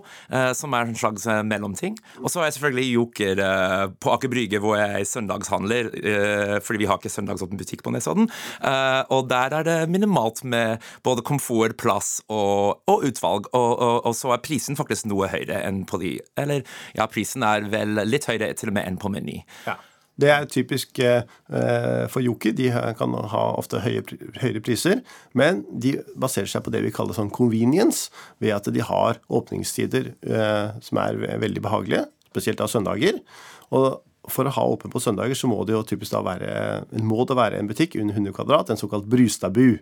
som 0.57 0.74
er 0.75 0.86
en 0.86 0.98
slags 0.98 1.25
mellomting. 1.48 1.98
Og 2.22 2.29
så 2.29 2.41
er 2.41 2.50
jeg 2.50 2.57
selvfølgelig 2.60 2.93
Joker 2.93 3.43
på 4.01 4.13
Aker 4.13 4.31
Brygge, 4.31 4.62
hvor 4.62 4.77
jeg 4.77 5.07
søndagshandler, 5.10 5.91
fordi 6.65 6.84
vi 6.84 6.89
har 6.89 7.01
ikke 7.01 7.13
søndagsåpent 7.13 7.54
liten 7.55 7.63
butikk 7.63 7.83
på 7.83 7.93
Nesodden. 7.93 8.29
Eh, 8.62 9.03
og 9.09 9.29
der 9.29 9.53
er 9.53 9.63
det 9.63 9.89
minimalt 9.89 10.43
med 10.43 10.81
både 11.03 11.24
komfort, 11.24 11.77
plass 11.77 12.21
og, 12.29 12.81
og 12.88 13.03
utvalg. 13.05 13.47
Og, 13.53 13.79
og, 13.79 14.05
og, 14.05 14.15
så 14.15 14.33
er 14.35 14.43
prisen 14.43 14.75
faktisk 14.75 15.07
noe 15.07 15.27
høyere 15.27 15.63
enn 15.65 15.85
på 15.85 16.00
de 16.01 16.19
Eller 16.38 16.63
ja, 16.95 17.07
prisen 17.07 17.43
er 17.43 17.67
vel 17.69 18.00
litt 18.05 18.25
høyere 18.27 18.53
til 18.55 18.71
og 18.71 18.77
med 18.77 18.88
enn 18.88 19.00
på 19.01 19.12
Meny. 19.12 19.43
Ja. 19.65 19.77
Det 20.15 20.29
er 20.31 20.45
typisk 20.47 21.00
eh, 21.03 21.25
for 22.07 22.24
Joki. 22.24 22.53
De 22.55 22.69
kan 22.95 23.12
ha 23.12 23.43
ofte 23.59 23.81
høye, 23.83 24.00
høyere 24.39 24.62
priser. 24.63 25.01
Men 25.35 25.65
de 25.67 25.97
baserer 26.15 26.47
seg 26.47 26.63
på 26.63 26.71
det 26.71 26.85
vi 26.85 26.93
kaller 26.95 27.17
sånn 27.17 27.33
convenience, 27.35 28.07
ved 28.39 28.55
at 28.55 28.69
de 28.71 28.79
har 28.79 29.19
åpningstider 29.27 30.13
eh, 30.24 30.79
som 30.79 31.01
er 31.03 31.19
veldig 31.43 31.65
behagelige, 31.67 32.05
spesielt 32.31 32.63
av 32.63 32.71
søndager. 32.71 33.19
Og 33.75 34.04
for 34.32 34.48
å 34.48 34.53
ha 34.55 34.65
åpen 34.74 34.94
på 34.94 35.01
søndager, 35.03 35.38
så 35.38 35.50
må 35.51 35.62
det 35.65 35.75
jo 35.75 35.84
typisk 35.88 36.15
da 36.15 36.24
være, 36.25 36.51
det 36.91 37.38
være 37.38 37.62
en 37.62 37.70
butikk 37.70 37.98
under 38.01 38.17
100 38.17 38.36
kvadrat, 38.36 38.72
en 38.72 38.82
såkalt 38.82 39.08
Brustadbu. 39.10 39.79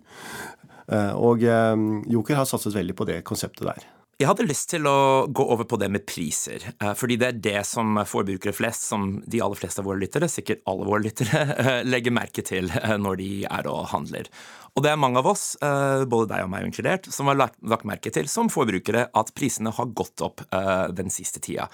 Eh, 0.91 1.13
og 1.15 1.45
eh, 1.47 1.75
Joker 2.11 2.41
har 2.41 2.49
satset 2.49 2.75
veldig 2.75 2.97
på 2.99 3.07
det 3.09 3.21
konseptet 3.27 3.67
der. 3.69 3.85
Jeg 4.21 4.29
hadde 4.29 4.45
lyst 4.45 4.67
til 4.69 4.85
å 4.85 5.25
gå 5.25 5.43
over 5.55 5.65
på 5.65 5.77
det 5.81 5.87
med 5.89 6.03
priser, 6.05 6.61
eh, 6.77 6.91
fordi 6.93 7.15
det 7.17 7.27
er 7.31 7.39
det 7.47 7.61
som 7.65 7.97
forbrukere 8.05 8.53
flest, 8.53 8.85
som 8.91 9.15
de 9.25 9.41
aller 9.41 9.57
fleste 9.57 9.81
av 9.81 9.89
våre 9.89 10.03
lyttere, 10.03 10.29
sikkert 10.29 10.61
alle 10.69 10.85
våre 10.85 11.01
lyttere, 11.07 11.41
legger 11.93 12.13
merke 12.13 12.45
til 12.45 12.69
eh, 12.77 12.93
når 13.01 13.17
de 13.23 13.29
er 13.49 13.69
og 13.71 13.87
handler. 13.89 14.29
Og 14.77 14.85
det 14.85 14.91
er 14.91 15.01
mange 15.01 15.17
av 15.17 15.31
oss, 15.33 15.55
eh, 15.65 16.05
både 16.09 16.29
deg 16.29 16.45
og 16.45 16.53
meg 16.53 16.69
inkludert, 16.69 17.09
som 17.13 17.29
har 17.29 17.39
lagt, 17.41 17.57
merke 17.89 18.13
til 18.13 18.29
som 18.29 18.53
forbrukere 18.53 19.07
at 19.17 19.33
prisene 19.37 19.73
har 19.73 19.91
gått 19.97 20.21
opp 20.25 20.45
den 20.93 21.09
siste 21.13 21.41
tida. 21.43 21.65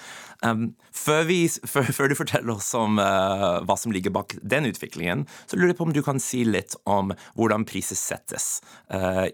Um, 0.41 0.72
før, 0.96 1.25
vi, 1.27 1.38
før, 1.48 1.91
før, 1.96 2.10
du 2.12 2.17
forteller 2.17 2.55
oss 2.55 2.72
om 2.77 3.00
hva 3.00 3.77
som 3.79 3.93
ligger 3.96 4.15
bak 4.15 4.36
den 4.41 4.67
utviklingen, 4.72 5.25
så 5.46 5.60
lurer 5.60 5.74
jeg 5.74 5.79
på 5.79 5.88
om 5.89 5.96
du 5.96 6.01
kan 6.05 6.24
si 6.24 6.46
litt 6.48 6.75
om 6.89 7.13
hvordan 7.36 7.67
priser 7.69 8.00
settes 8.00 8.50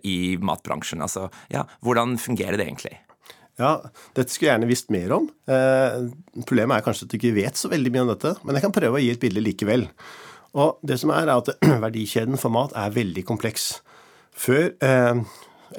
i 0.06 0.36
matbransjen. 0.42 1.06
Altså, 1.06 1.30
ja, 1.54 1.66
hvordan 1.86 2.20
fungerer 2.22 2.60
det 2.60 2.70
egentlig? 2.70 2.98
Ja, 3.56 3.78
dette 4.18 4.34
skulle 4.34 4.50
jeg 4.50 4.54
gjerne 4.58 4.68
visst 4.68 4.90
mer 4.92 5.14
om. 5.16 5.30
problemet 6.44 6.76
er 6.76 6.84
kanskje 6.84 7.06
at 7.06 7.14
du 7.14 7.16
ikke 7.16 7.38
vet 7.38 7.56
så 7.56 7.70
veldig 7.72 7.92
mye 7.94 8.04
om 8.04 8.10
dette, 8.12 8.34
men 8.44 8.58
jeg 8.58 8.66
kan 8.66 8.74
prøve 8.76 9.00
å 9.00 9.04
gi 9.04 9.14
et 9.14 9.22
bilde 9.22 9.44
likevel. 9.46 9.86
Og 10.56 10.80
det 10.88 10.98
som 11.02 11.12
er, 11.16 11.28
er 11.28 11.40
at 11.40 11.52
verdikjeden 11.86 12.40
for 12.40 12.54
mat 12.56 12.76
er 12.80 12.96
veldig 12.96 13.24
kompleks. 13.28 13.78
Før 14.36 14.72
eh, 14.84 15.22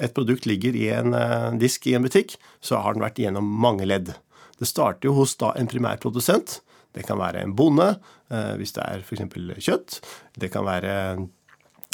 et 0.01 0.13
produkt 0.13 0.45
ligger 0.49 0.77
i 0.77 0.87
en 0.93 1.15
eh, 1.17 1.49
disk 1.61 1.87
i 1.89 1.95
en 1.97 2.05
butikk, 2.05 2.37
så 2.61 2.81
har 2.83 2.95
den 2.95 3.05
vært 3.05 3.21
gjennom 3.21 3.47
mange 3.61 3.87
ledd. 3.89 4.13
Det 4.57 4.69
starter 4.69 5.09
jo 5.09 5.15
hos 5.17 5.35
da 5.41 5.53
en 5.57 5.69
primærprodusent. 5.69 6.59
Det 6.97 7.05
kan 7.05 7.19
være 7.21 7.43
en 7.45 7.53
bonde, 7.57 7.91
eh, 8.33 8.53
hvis 8.57 8.73
det 8.77 8.85
er 8.85 9.05
f.eks. 9.05 9.25
kjøtt. 9.65 9.99
Det 10.37 10.51
kan 10.53 10.65
være 10.65 10.93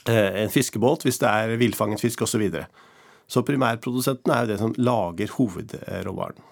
eh, 0.08 0.44
en 0.44 0.54
fiskebåt 0.54 1.08
hvis 1.08 1.20
det 1.24 1.32
er 1.32 1.56
villfanget 1.60 2.04
fisk 2.04 2.24
osv. 2.28 2.46
Så, 3.34 3.42
primærprodusenten 3.48 4.34
er 4.34 4.44
jo 4.44 4.52
det 4.52 4.60
som 4.62 4.76
lager 4.78 5.34
hovedråvaren. 5.40 6.44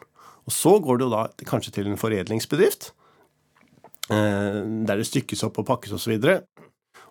Og 0.50 0.56
Så 0.56 0.80
går 0.82 0.98
det 0.98 1.06
jo 1.06 1.14
da 1.14 1.28
kanskje 1.46 1.76
til 1.76 1.92
en 1.92 2.00
foredlingsbedrift 2.02 2.90
Eh, 4.12 4.60
der 4.88 5.00
det 5.00 5.08
stykkes 5.08 5.46
opp 5.48 5.62
og 5.62 5.68
pakkes 5.70 5.94
osv. 5.96 6.18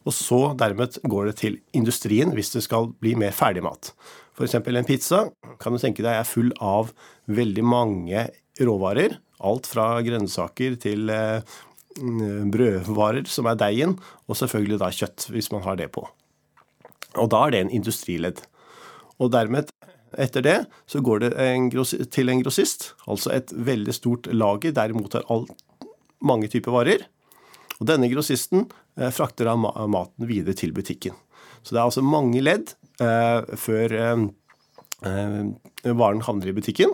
Og, 0.00 0.12
så 0.16 0.40
dermed 0.58 0.98
går 1.08 1.30
det 1.30 1.36
til 1.40 1.58
industrien 1.76 2.32
hvis 2.36 2.52
det 2.54 2.64
skal 2.66 2.90
bli 3.00 3.14
mer 3.18 3.32
ferdigmat. 3.36 3.92
F.eks. 4.36 4.56
en 4.58 4.88
pizza 4.88 5.24
kan 5.60 5.74
du 5.74 5.80
tenke 5.80 6.04
deg 6.04 6.18
er 6.18 6.28
full 6.28 6.52
av 6.56 6.92
veldig 7.30 7.64
mange 7.64 8.28
råvarer. 8.60 9.18
Alt 9.40 9.68
fra 9.70 9.92
grønnsaker 10.04 10.76
til 10.80 11.12
eh, 11.12 11.58
brødvarer, 12.00 13.28
som 13.28 13.48
er 13.48 13.60
deigen, 13.60 13.96
og 14.28 14.36
selvfølgelig 14.36 14.80
da 14.80 14.90
kjøtt, 14.94 15.30
hvis 15.32 15.50
man 15.54 15.64
har 15.64 15.80
det 15.80 15.90
på. 15.94 16.04
Og 17.18 17.30
da 17.32 17.46
er 17.46 17.54
det 17.54 17.64
en 17.64 17.76
industriledd. 17.80 18.44
Og 19.20 19.32
dermed, 19.34 19.70
etter 20.18 20.44
det, 20.44 20.58
så 20.90 21.02
går 21.04 21.24
det 21.24 21.30
en 21.44 21.68
til 21.70 22.32
en 22.32 22.42
grossist, 22.42 22.94
altså 23.06 23.34
et 23.36 23.52
veldig 23.52 23.94
stort 23.94 24.30
lager 24.32 24.74
der 24.76 24.96
mottar 24.96 25.26
alt 25.30 25.52
mange 26.20 26.50
typer 26.52 26.74
varer. 26.74 27.04
Og 27.80 27.88
denne 27.88 28.10
grossisten 28.12 28.66
eh, 28.98 29.12
frakter 29.14 29.48
da 29.48 29.56
maten 29.56 30.28
videre 30.28 30.56
til 30.56 30.74
butikken. 30.76 31.16
Så 31.62 31.74
det 31.74 31.80
er 31.80 31.86
altså 31.86 32.04
mange 32.04 32.42
ledd 32.42 32.74
eh, 33.00 33.54
før 33.60 33.94
eh, 33.96 34.24
eh, 35.08 35.94
varen 35.96 36.24
havner 36.26 36.50
i 36.50 36.56
butikken. 36.56 36.92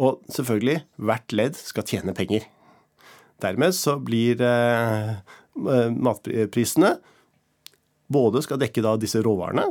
Og 0.00 0.20
selvfølgelig, 0.32 0.82
hvert 1.04 1.36
ledd 1.36 1.56
skal 1.58 1.86
tjene 1.88 2.16
penger. 2.16 2.44
Dermed 3.42 3.76
så 3.76 3.96
blir 4.00 4.40
eh, 4.44 5.16
eh, 5.16 5.88
matprisene 5.92 6.94
både 8.12 8.42
skal 8.44 8.60
dekke 8.60 8.84
da 8.84 8.96
disse 9.00 9.22
råvarene, 9.24 9.70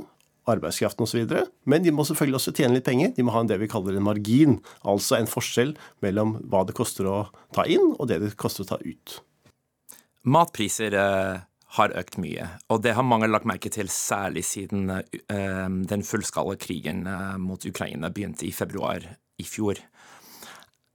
arbeidskraften 0.49 1.05
osv., 1.05 1.35
men 1.69 1.83
de 1.83 1.93
må 1.93 2.05
selvfølgelig 2.07 2.39
også 2.39 2.53
tjene 2.57 2.77
litt 2.77 2.87
penger. 2.87 3.13
De 3.15 3.25
må 3.25 3.33
ha 3.35 3.43
en 3.43 3.51
det 3.51 3.59
vi 3.61 3.69
kaller 3.71 3.97
en 3.97 4.07
margin, 4.07 4.57
altså 4.87 5.19
en 5.19 5.29
forskjell 5.29 5.75
mellom 6.05 6.37
hva 6.49 6.63
det 6.67 6.77
koster 6.77 7.09
å 7.09 7.19
ta 7.55 7.67
inn, 7.69 7.93
og 7.97 8.09
det 8.09 8.21
det 8.23 8.33
koster 8.39 8.65
å 8.65 8.71
ta 8.73 8.81
ut. 8.81 9.19
Matpriser 10.31 10.97
eh, 10.97 11.41
har 11.77 11.95
økt 11.97 12.17
mye, 12.21 12.47
og 12.69 12.83
det 12.85 12.95
har 12.97 13.07
mange 13.07 13.29
lagt 13.29 13.47
merke 13.49 13.71
til, 13.73 13.89
særlig 13.91 14.43
siden 14.47 14.89
eh, 14.91 15.67
den 15.89 16.05
fullskala 16.05 16.57
krigen 16.61 17.05
eh, 17.09 17.37
mot 17.41 17.65
Ukraina 17.65 18.11
begynte 18.13 18.47
i 18.47 18.53
februar 18.55 19.05
i 19.41 19.47
fjor. 19.47 19.81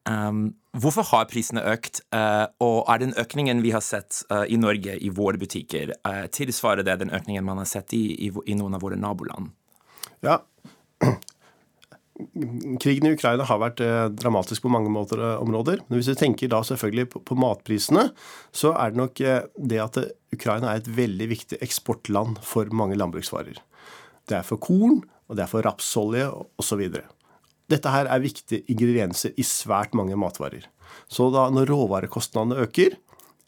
Um, 0.07 0.53
hvorfor 0.79 1.03
har 1.11 1.27
prisene 1.27 1.65
økt, 1.67 2.01
uh, 2.15 2.47
og 2.63 2.85
er 2.93 3.01
den 3.03 3.15
økningen 3.19 3.63
vi 3.65 3.73
har 3.75 3.83
sett 3.83 4.21
uh, 4.31 4.45
i 4.47 4.59
Norge 4.61 4.95
i 5.03 5.11
våre 5.11 5.41
butikker, 5.41 5.97
uh, 6.07 6.27
tilsvarer 6.31 6.87
det 6.87 7.01
den 7.01 7.15
økningen 7.17 7.47
man 7.47 7.59
har 7.59 7.67
sett 7.67 7.95
i, 7.97 8.05
i, 8.29 8.31
i, 8.31 8.55
noen 8.59 8.77
av 8.79 8.85
våre 8.87 8.99
naboland? 9.01 9.51
Ja. 10.27 10.39
Krigen 12.81 13.11
i 13.11 13.13
Ukraina 13.13 13.45
har 13.45 13.59
vært 13.61 13.83
dramatisk 14.17 14.65
på 14.65 14.71
mange 14.73 14.89
måter, 14.89 15.21
områder. 15.37 15.83
Men 15.85 15.99
hvis 15.99 16.09
vi 16.15 16.17
tenker 16.17 16.49
da 16.49 16.63
selvfølgelig 16.65 17.11
på, 17.13 17.21
på 17.29 17.37
matprisene, 17.37 18.07
så 18.57 18.71
er 18.73 18.95
det 18.95 19.01
nok 19.03 19.21
det 19.21 19.83
at 19.83 19.99
Ukraina 20.33 20.71
er 20.71 20.81
et 20.81 20.89
veldig 20.97 21.27
viktig 21.35 21.59
eksportland 21.67 22.41
for 22.41 22.73
mange 22.73 22.97
landbruksvarer. 22.97 23.61
Det 24.33 24.39
er 24.39 24.49
for 24.49 24.57
korn, 24.65 25.03
og 25.29 25.37
det 25.37 25.45
er 25.45 25.53
for 25.53 25.69
rapsolje 25.69 26.31
osv. 26.57 26.87
Dette 27.71 27.91
her 27.91 28.07
er 28.07 28.23
viktige 28.23 28.63
ingredienser 28.71 29.35
i 29.37 29.45
svært 29.47 29.97
mange 29.99 30.17
matvarer. 30.19 30.69
Så 31.11 31.29
da 31.35 31.49
når 31.51 31.71
råvarekostnadene 31.73 32.61
øker, 32.67 32.97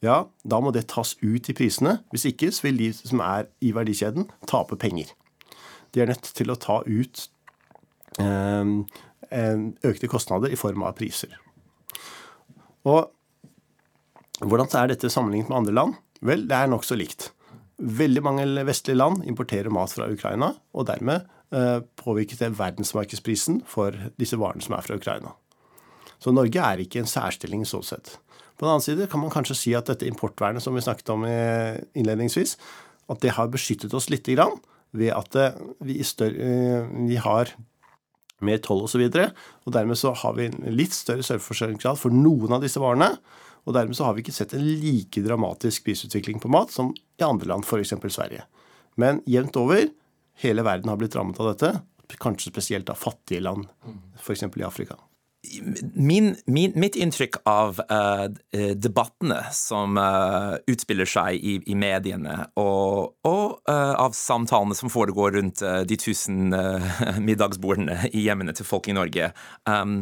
ja, 0.04 0.22
da 0.46 0.60
må 0.62 0.72
det 0.74 0.88
tas 0.92 1.14
ut 1.22 1.50
i 1.50 1.56
prisene. 1.56 1.98
Hvis 2.14 2.28
ikke 2.30 2.50
så 2.54 2.68
vil 2.68 2.80
de 2.82 2.92
som 2.94 3.22
er 3.24 3.48
i 3.64 3.72
verdikjeden, 3.74 4.28
tape 4.50 4.78
penger. 4.78 5.10
De 5.94 6.02
er 6.02 6.10
nødt 6.10 6.32
til 6.36 6.50
å 6.52 6.58
ta 6.60 6.80
ut 6.86 7.24
eh, 8.22 8.74
økte 9.90 10.10
kostnader 10.10 10.52
i 10.52 10.58
form 10.58 10.84
av 10.86 10.98
priser. 10.98 11.34
Og 12.86 13.08
hvordan 14.38 14.70
er 14.78 14.92
dette 14.92 15.10
sammenlignet 15.10 15.50
med 15.50 15.62
andre 15.62 15.74
land? 15.74 15.98
Vel, 16.22 16.46
det 16.50 16.54
er 16.54 16.70
nokså 16.70 16.98
likt. 16.98 17.32
Veldig 17.78 18.22
mange 18.26 18.46
vestlige 18.66 18.98
land 18.98 19.22
importerer 19.26 19.70
mat 19.74 19.92
fra 19.94 20.08
Ukraina, 20.10 20.52
og 20.74 20.86
dermed 20.90 21.26
påvirket 21.48 22.42
det 22.42 22.50
verdensmarkedsprisen 22.58 23.62
for 23.64 23.94
disse 24.20 24.36
varene 24.36 24.60
som 24.60 24.74
er 24.76 24.84
fra 24.84 24.98
Ukraina. 24.98 25.30
Så 26.20 26.34
Norge 26.34 26.60
er 26.60 26.82
ikke 26.82 27.00
en 27.00 27.08
særstilling 27.08 27.62
sånn 27.64 27.86
sett. 27.86 28.18
På 28.58 28.66
den 28.66 28.74
annen 28.74 28.84
side 28.84 29.06
kan 29.08 29.22
man 29.22 29.32
kanskje 29.32 29.56
si 29.56 29.72
at 29.78 29.88
dette 29.88 30.04
importvernet 30.10 30.60
som 30.60 30.76
vi 30.76 30.82
snakket 30.84 31.12
om 31.14 31.24
innledningsvis, 31.24 32.56
at 33.08 33.22
det 33.24 33.36
har 33.38 33.48
beskyttet 33.52 33.94
oss 33.96 34.10
litt 34.12 34.28
grann, 34.28 34.58
ved 34.96 35.12
at 35.12 35.36
eh, 35.36 35.58
vi, 35.84 35.98
større, 36.06 36.36
eh, 36.36 36.88
vi 37.08 37.18
har 37.20 37.52
mer 38.44 38.60
toll 38.64 38.84
osv. 38.86 39.02
Og, 39.04 39.12
så 39.12 39.26
og 39.66 39.74
dermed 39.74 39.98
så 40.00 40.14
har 40.16 40.36
vi 40.38 40.48
en 40.48 40.58
litt 40.72 40.94
større 40.96 41.26
selvforsyningsgrad 41.26 41.98
for 42.00 42.14
noen 42.14 42.54
av 42.56 42.64
disse 42.64 42.80
varene. 42.82 43.12
Og 43.68 43.74
dermed 43.76 43.98
så 43.98 44.06
har 44.06 44.16
vi 44.16 44.24
ikke 44.24 44.36
sett 44.36 44.54
en 44.56 44.64
like 44.64 45.22
dramatisk 45.24 45.84
prisutvikling 45.88 46.40
på 46.40 46.50
mat 46.52 46.72
som 46.72 46.94
i 46.94 47.26
andre 47.26 47.50
land, 47.50 47.66
f.eks. 47.66 47.96
Sverige. 48.14 48.46
Men 48.98 49.20
jevnt 49.28 49.58
over 49.60 49.88
hele 50.38 50.64
verden 50.66 50.88
har 50.88 51.00
blitt 51.00 51.16
rammet 51.16 51.40
av 51.40 51.52
dette. 51.52 51.72
Kanskje 52.18 52.52
spesielt 52.52 52.88
av 52.88 52.98
fattige 52.98 53.42
land, 53.44 53.66
f.eks. 54.20 54.42
i 54.42 54.64
Afrika. 54.64 54.96
Min, 55.94 56.36
min, 56.46 56.72
mitt 56.74 56.96
inntrykk 56.98 57.36
av 57.46 57.78
uh, 57.78 58.26
debattene 58.74 59.38
som 59.54 59.94
uh, 59.94 60.56
utspiller 60.66 61.06
seg 61.06 61.38
i, 61.38 61.52
i 61.70 61.76
mediene, 61.78 62.48
og, 62.58 63.14
og 63.22 63.60
uh, 63.70 63.94
av 64.02 64.16
samtalene 64.18 64.74
som 64.74 64.90
foregår 64.90 65.36
rundt 65.38 65.62
de 65.62 65.98
tusen 66.00 66.50
middagsbordene 67.28 68.10
i 68.10 68.24
hjemmene 68.24 68.54
til 68.58 68.66
folk 68.66 68.90
i 68.90 68.96
Norge, 68.98 69.30
um, 69.70 70.00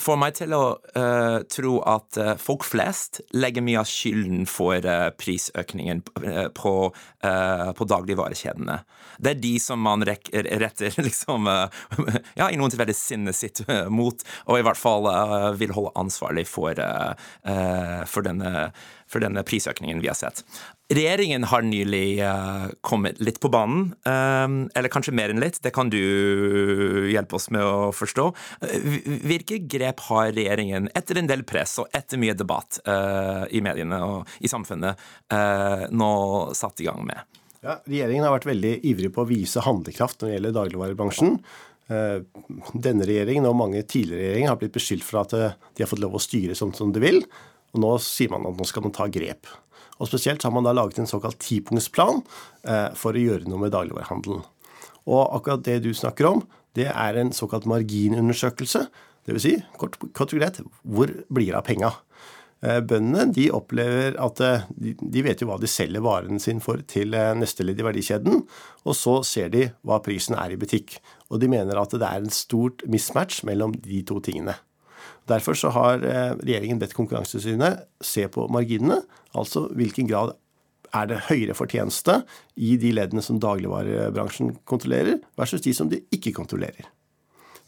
får 0.00 0.20
meg 0.20 0.38
til 0.40 0.56
å 0.56 0.64
tro 1.50 1.74
at 1.88 2.16
folk 2.40 2.64
flest 2.68 3.20
legger 3.36 3.64
mye 3.64 3.80
av 3.80 3.88
skylden 3.88 4.44
for 4.48 4.84
prisøkningen 5.20 6.02
på, 6.56 6.72
på 6.92 7.86
dagligvarekjedene. 7.92 8.76
Det 9.20 9.32
er 9.32 9.40
de 9.40 9.54
som 9.62 9.80
man 9.80 10.04
retter 10.04 11.00
liksom, 11.06 11.48
ja, 12.40 12.48
i 12.48 12.60
noen 12.60 12.72
tilfeller 12.72 12.96
sinnet 12.96 13.38
sitt 13.38 13.64
mot. 13.88 14.24
og 14.46 14.60
i 14.60 14.66
hvert 14.70 14.80
fall 14.80 15.08
uh, 15.10 15.50
vil 15.58 15.74
holde 15.76 15.92
ansvarlig 16.00 16.46
for, 16.48 16.78
uh, 16.78 17.14
for, 18.08 18.26
denne, 18.26 18.70
for, 19.10 19.22
denne, 19.22 19.44
prisøkningen 19.46 20.02
vi 20.02 20.10
har 20.10 20.18
sett. 20.18 20.44
Regjeringen 20.90 21.44
har 21.46 21.62
nylig 21.62 22.18
kommet 22.82 23.20
litt 23.22 23.38
på 23.38 23.46
banen, 23.52 23.92
eller 24.02 24.90
kanskje 24.90 25.14
mer 25.14 25.30
enn 25.30 25.38
litt. 25.38 25.60
Det 25.62 25.70
kan 25.70 25.86
du 25.92 26.00
hjelpe 27.06 27.38
oss 27.38 27.46
med 27.54 27.62
å 27.62 27.92
forstå. 27.94 28.24
Hvilke 29.22 29.60
grep 29.70 30.02
har 30.08 30.32
regjeringen, 30.34 30.90
etter 30.98 31.20
en 31.20 31.30
del 31.30 31.46
press 31.46 31.76
og 31.78 31.94
etter 31.94 32.18
mye 32.18 32.34
debatt 32.34 32.80
i 33.54 33.62
mediene 33.62 34.02
og 34.02 34.34
i 34.42 34.50
samfunnet, 34.50 34.98
nå 35.94 36.10
satt 36.58 36.82
i 36.82 36.90
gang 36.90 37.06
med? 37.06 37.38
Ja, 37.60 37.76
Regjeringen 37.84 38.24
har 38.24 38.32
vært 38.38 38.48
veldig 38.48 38.76
ivrig 38.88 39.10
på 39.12 39.22
å 39.22 39.28
vise 39.28 39.60
handlekraft 39.64 40.22
når 40.22 40.30
det 40.30 40.36
gjelder 40.38 40.54
dagligvarebransjen. 40.56 41.34
Eh, 41.90 42.20
denne 42.78 43.06
regjeringen 43.08 43.48
og 43.48 43.56
mange 43.58 43.82
tidligere 43.82 44.28
regjeringer 44.28 44.52
har 44.52 44.60
blitt 44.60 44.76
beskyldt 44.76 45.06
for 45.06 45.24
at 45.24 45.34
eh, 45.34 45.56
de 45.74 45.82
har 45.82 45.90
fått 45.90 46.02
lov 46.02 46.14
å 46.14 46.22
styre 46.22 46.54
sånn 46.58 46.74
som 46.76 46.92
de 46.94 47.02
vil. 47.02 47.24
Og 47.74 47.82
nå 47.82 47.90
sier 48.04 48.30
man 48.30 48.46
at 48.46 48.58
nå 48.58 48.66
skal 48.68 48.86
man 48.86 48.94
ta 48.94 49.08
grep. 49.10 49.50
Og 50.00 50.08
Spesielt 50.08 50.44
har 50.46 50.54
man 50.54 50.64
da 50.64 50.72
laget 50.76 51.02
en 51.02 51.10
såkalt 51.10 51.40
tipunktsplan 51.42 52.22
eh, 52.64 52.88
for 52.98 53.16
å 53.16 53.24
gjøre 53.24 53.50
noe 53.50 53.66
med 53.66 53.74
dagligvarehandelen. 53.74 54.46
Og 55.10 55.22
akkurat 55.36 55.64
det 55.66 55.80
du 55.84 55.90
snakker 55.96 56.30
om, 56.30 56.44
det 56.78 56.86
er 56.92 57.18
en 57.18 57.34
såkalt 57.34 57.66
marginundersøkelse 57.66 58.86
Dvs. 59.28 59.44
Si, 59.44 59.56
kort, 59.76 59.98
kort 60.16 60.32
og 60.32 60.40
greit, 60.40 60.60
hvor 60.80 61.10
blir 61.28 61.50
det 61.50 61.58
av 61.58 61.66
penga? 61.66 61.90
Eh, 62.60 62.82
bøndene 62.84 63.30
de 63.32 63.46
opplever 63.56 64.18
at 64.20 64.40
eh, 64.44 64.64
de 64.76 65.22
vet 65.24 65.40
jo 65.40 65.48
hva 65.48 65.56
de 65.60 65.68
selger 65.70 66.02
varen 66.04 66.40
sin 66.42 66.58
for 66.60 66.82
til 66.84 67.16
eh, 67.16 67.32
neste 67.38 67.64
ledd 67.64 67.80
i 67.80 67.86
verdikjeden, 67.86 68.42
og 68.84 68.96
så 68.96 69.14
ser 69.24 69.48
de 69.54 69.70
hva 69.80 70.00
prisen 70.04 70.36
er 70.36 70.52
i 70.52 70.58
butikk. 70.60 70.98
Og 71.32 71.40
de 71.40 71.48
mener 71.48 71.80
at 71.80 71.96
det 71.96 72.04
er 72.04 72.20
en 72.20 72.34
stort 72.34 72.84
mismatch 72.90 73.46
mellom 73.48 73.72
de 73.80 74.02
to 74.04 74.20
tingene. 74.24 74.58
Derfor 75.30 75.56
så 75.56 75.70
har 75.72 76.00
regjeringen 76.02 76.80
bedt 76.80 76.96
Konkurransetilsynet 76.96 77.84
se 78.02 78.24
på 78.32 78.48
marginene, 78.50 78.98
altså 79.36 79.68
hvilken 79.78 80.08
grad 80.10 80.34
er 80.96 81.06
det 81.06 81.20
høyere 81.28 81.54
fortjeneste 81.54 82.16
i 82.58 82.74
de 82.80 82.90
leddene 82.96 83.22
som 83.22 83.38
dagligvarebransjen 83.40 84.56
kontrollerer, 84.68 85.20
versus 85.38 85.62
de 85.64 85.76
som 85.76 85.92
de 85.92 86.02
ikke 86.12 86.34
kontrollerer. 86.36 86.88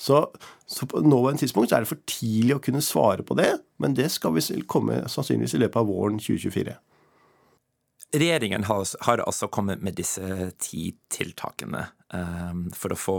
Så, 0.03 0.31
så 0.67 0.87
på 0.91 1.01
nåværende 1.01 1.45
tidspunkt 1.45 1.73
er 1.73 1.85
det 1.85 1.91
for 1.93 2.01
tidlig 2.11 2.57
å 2.57 2.63
kunne 2.63 2.83
svare 2.83 3.23
på 3.23 3.37
det, 3.39 3.53
men 3.83 3.95
det 3.95 4.09
skal 4.11 4.35
vi 4.35 4.43
komme 4.67 5.05
sannsynligvis 5.11 5.55
i 5.55 5.61
løpet 5.63 5.79
av 5.79 5.87
våren 5.87 6.19
2024. 6.19 6.75
Regjeringen 8.13 8.67
har, 8.67 8.83
har 9.07 9.23
altså 9.23 9.47
kommet 9.49 9.81
med 9.81 9.95
disse 9.97 10.51
ti 10.61 10.91
tiltakene 11.09 11.87
um, 12.13 12.67
for 12.77 12.93
å 12.93 12.99
få 12.99 13.19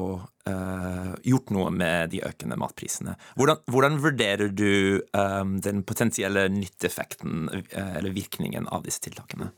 uh, 0.49 1.13
gjort 1.25 1.53
noe 1.55 1.71
med 1.73 2.11
de 2.11 2.19
økende 2.27 2.59
matprisene. 2.61 3.15
Hvordan, 3.39 3.63
hvordan 3.73 3.97
vurderer 4.03 4.51
du 4.51 4.99
um, 5.15 5.55
den 5.63 5.81
potensielle 5.87 6.45
nytteeffekten 6.51 7.47
uh, 7.55 7.93
eller 7.95 8.13
virkningen 8.13 8.67
av 8.69 8.83
disse 8.85 9.01
tiltakene? 9.07 9.49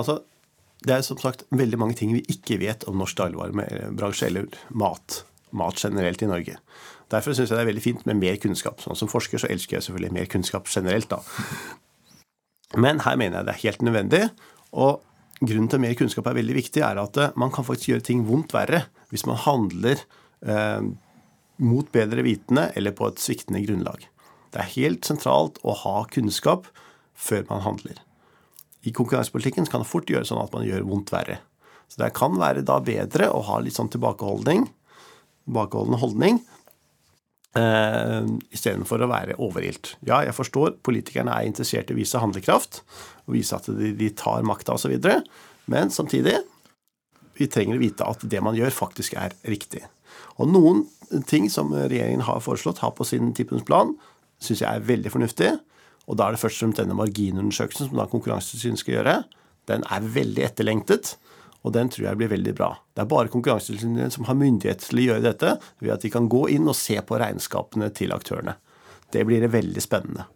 Altså, 0.00 0.20
det 0.86 0.96
er 0.96 1.04
som 1.04 1.18
sagt 1.20 1.44
veldig 1.50 1.82
mange 1.82 1.98
ting 1.98 2.14
vi 2.14 2.22
ikke 2.32 2.60
vet 2.62 2.86
om 2.88 3.02
norsk 3.02 3.18
dagligvarebransje 3.20 4.30
eller 4.30 4.48
mat 4.70 5.24
mat 5.56 5.80
generelt 5.80 6.22
i 6.22 6.28
Norge. 6.30 6.56
Derfor 7.10 7.34
syns 7.34 7.50
jeg 7.50 7.58
det 7.58 7.64
er 7.64 7.70
veldig 7.72 7.84
fint 7.84 8.06
med 8.06 8.20
mer 8.20 8.38
kunnskap. 8.42 8.82
Sånn 8.82 8.98
Som 8.98 9.10
forsker 9.10 9.42
så 9.42 9.50
elsker 9.50 9.78
jeg 9.78 9.88
selvfølgelig 9.88 10.14
mer 10.14 10.30
kunnskap 10.30 10.70
generelt, 10.70 11.10
da. 11.10 11.20
Men 12.78 13.02
her 13.02 13.18
mener 13.18 13.40
jeg 13.40 13.48
det 13.48 13.54
er 13.56 13.64
helt 13.64 13.82
nødvendig. 13.86 14.22
Og 14.78 15.00
grunnen 15.40 15.70
til 15.72 15.82
mer 15.82 15.96
kunnskap 15.98 16.28
er 16.30 16.38
veldig 16.38 16.56
viktig, 16.60 16.84
er 16.86 17.00
at 17.02 17.18
eh, 17.18 17.32
man 17.40 17.50
kan 17.54 17.66
faktisk 17.66 17.94
gjøre 17.94 18.06
ting 18.06 18.26
vondt 18.28 18.54
verre 18.54 18.84
hvis 19.10 19.26
man 19.26 19.40
handler 19.42 20.04
eh, 20.46 20.84
mot 21.60 21.90
bedre 21.92 22.22
vitende 22.24 22.68
eller 22.78 22.94
på 22.96 23.10
et 23.10 23.22
sviktende 23.22 23.62
grunnlag. 23.64 24.06
Det 24.54 24.62
er 24.62 24.74
helt 24.76 25.06
sentralt 25.06 25.58
å 25.66 25.74
ha 25.82 25.96
kunnskap 26.10 26.68
før 27.18 27.44
man 27.50 27.64
handler. 27.66 27.98
I 28.86 28.94
konkurransepolitikken 28.96 29.66
kan 29.68 29.82
det 29.82 29.90
fort 29.90 30.08
gjøre 30.10 30.28
sånn 30.28 30.40
at 30.40 30.54
man 30.54 30.64
gjør 30.64 30.86
vondt 30.88 31.12
verre. 31.12 31.40
Så 31.90 32.00
det 32.00 32.14
kan 32.16 32.38
være 32.38 32.62
da 32.66 32.78
bedre 32.84 33.28
å 33.34 33.42
ha 33.48 33.58
litt 33.60 33.76
sånn 33.76 33.90
tilbakeholdning 33.92 34.68
tilbakeholden 35.44 36.00
holdning 36.02 36.42
Uh, 37.50 38.28
istedenfor 38.54 39.02
å 39.02 39.08
være 39.10 39.34
overilt. 39.42 39.96
Ja, 40.06 40.20
jeg 40.22 40.36
forstår 40.36 40.76
politikerne 40.86 41.34
er 41.34 41.48
interessert 41.48 41.88
i 41.90 41.96
å 41.96 41.98
vise 41.98 42.20
handlekraft 42.22 42.76
og 43.24 43.32
vise 43.34 43.58
at 43.58 43.66
de, 43.66 43.88
de 43.98 44.06
tar 44.14 44.46
makta 44.46 44.76
osv., 44.76 44.94
men 45.66 45.90
samtidig 45.90 46.36
vi 47.40 47.48
trenger 47.50 47.74
å 47.74 47.82
vite 47.82 48.06
at 48.06 48.22
det 48.30 48.38
man 48.46 48.54
gjør, 48.54 48.70
faktisk 48.70 49.16
er 49.18 49.34
riktig. 49.50 49.82
Og 50.38 50.46
noen 50.52 50.84
ting 51.26 51.48
som 51.50 51.72
regjeringen 51.74 52.22
har 52.28 52.38
foreslått, 52.44 52.84
har 52.84 52.94
på 52.94 53.06
sin 53.08 53.32
tipunktsplan, 53.34 53.96
syns 54.38 54.62
jeg 54.62 54.70
er 54.70 54.86
veldig 54.86 55.10
fornuftig. 55.10 55.50
Og 56.06 56.18
da 56.18 56.28
er 56.28 56.36
det 56.36 56.42
først 56.42 56.60
og 56.60 56.68
fremst 56.68 56.84
denne 56.84 56.96
marginundersøkelsen 56.98 57.90
som 57.90 57.98
da 57.98 58.06
Konkurransetilsynet 58.10 58.82
skal 58.82 58.96
gjøre. 58.98 59.16
Den 59.70 59.82
er 59.90 60.06
veldig 60.16 60.46
etterlengtet. 60.46 61.16
Og 61.66 61.74
den 61.76 61.90
tror 61.92 62.06
jeg 62.08 62.20
blir 62.20 62.32
veldig 62.32 62.54
bra. 62.56 62.70
Det 62.96 63.04
er 63.04 63.10
bare 63.10 63.30
Konkurransetilsynet 63.32 64.14
som 64.14 64.26
har 64.28 64.38
myndighet 64.38 64.80
til 64.86 65.02
å 65.02 65.06
gjøre 65.10 65.26
dette, 65.26 65.54
ved 65.82 65.94
at 65.94 66.04
de 66.04 66.12
kan 66.12 66.28
gå 66.32 66.46
inn 66.54 66.68
og 66.70 66.78
se 66.78 66.96
på 67.04 67.18
regnskapene 67.20 67.90
til 67.96 68.14
aktørene. 68.16 68.56
Det 69.12 69.26
blir 69.28 69.44
veldig 69.50 69.82
spennende. 69.84 70.28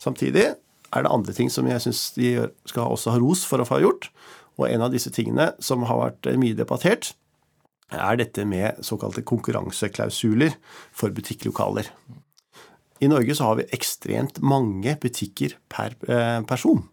Samtidig 0.00 0.46
er 0.90 1.04
det 1.04 1.12
andre 1.12 1.34
ting 1.36 1.50
som 1.52 1.68
jeg 1.68 1.82
syns 1.84 2.04
de 2.16 2.32
skal 2.68 2.88
også 2.88 3.14
ha 3.14 3.20
ros 3.20 3.44
for 3.46 3.60
å 3.60 3.68
få 3.68 3.82
gjort. 3.82 4.08
Og 4.58 4.68
en 4.70 4.86
av 4.86 4.94
disse 4.94 5.12
tingene 5.12 5.50
som 5.62 5.84
har 5.88 6.00
vært 6.00 6.30
mye 6.40 6.56
debattert, 6.56 7.12
er 7.90 8.20
dette 8.20 8.44
med 8.46 8.84
såkalte 8.86 9.24
konkurranseklausuler 9.26 10.54
for 10.94 11.12
butikklokaler. 11.14 11.88
I 13.00 13.08
Norge 13.10 13.34
så 13.34 13.48
har 13.48 13.58
vi 13.58 13.68
ekstremt 13.74 14.38
mange 14.44 14.94
butikker 15.00 15.56
per 15.72 15.96
eh, 16.06 16.40
person. 16.46 16.84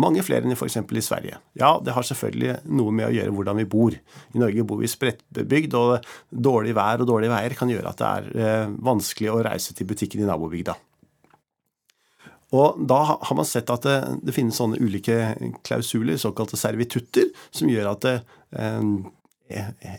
Mange 0.00 0.22
flere 0.24 0.46
enn 0.46 0.56
f.eks. 0.56 0.78
i 0.80 1.04
Sverige. 1.04 1.40
Ja, 1.58 1.74
det 1.84 1.94
har 1.96 2.06
selvfølgelig 2.06 2.60
noe 2.72 2.94
med 2.94 3.08
å 3.08 3.14
gjøre 3.14 3.34
hvordan 3.36 3.60
vi 3.60 3.68
bor. 3.70 3.96
I 3.96 4.40
Norge 4.40 4.66
bor 4.66 4.80
vi 4.80 4.90
spredtbebygd, 4.90 5.76
og 5.76 6.06
dårlig 6.30 6.76
vær 6.78 7.02
og 7.02 7.10
dårlige 7.10 7.34
veier 7.34 7.56
kan 7.58 7.72
gjøre 7.72 7.92
at 7.92 8.00
det 8.00 8.10
er 8.10 8.30
eh, 8.46 8.76
vanskelig 8.90 9.32
å 9.32 9.42
reise 9.44 9.76
til 9.76 9.88
butikken 9.90 10.22
i 10.22 10.28
nabobygda. 10.28 10.76
Og 12.56 12.80
Da 12.90 12.98
har 13.12 13.36
man 13.38 13.46
sett 13.46 13.70
at 13.70 13.84
det, 13.86 13.98
det 14.26 14.34
finnes 14.34 14.56
sånne 14.58 14.80
ulike 14.82 15.36
klausuler, 15.66 16.18
såkalte 16.18 16.58
servitutter, 16.58 17.30
som 17.54 17.70
gjør 17.70 17.92
at 17.92 18.06
det, 18.06 18.16
eh, 18.58 18.82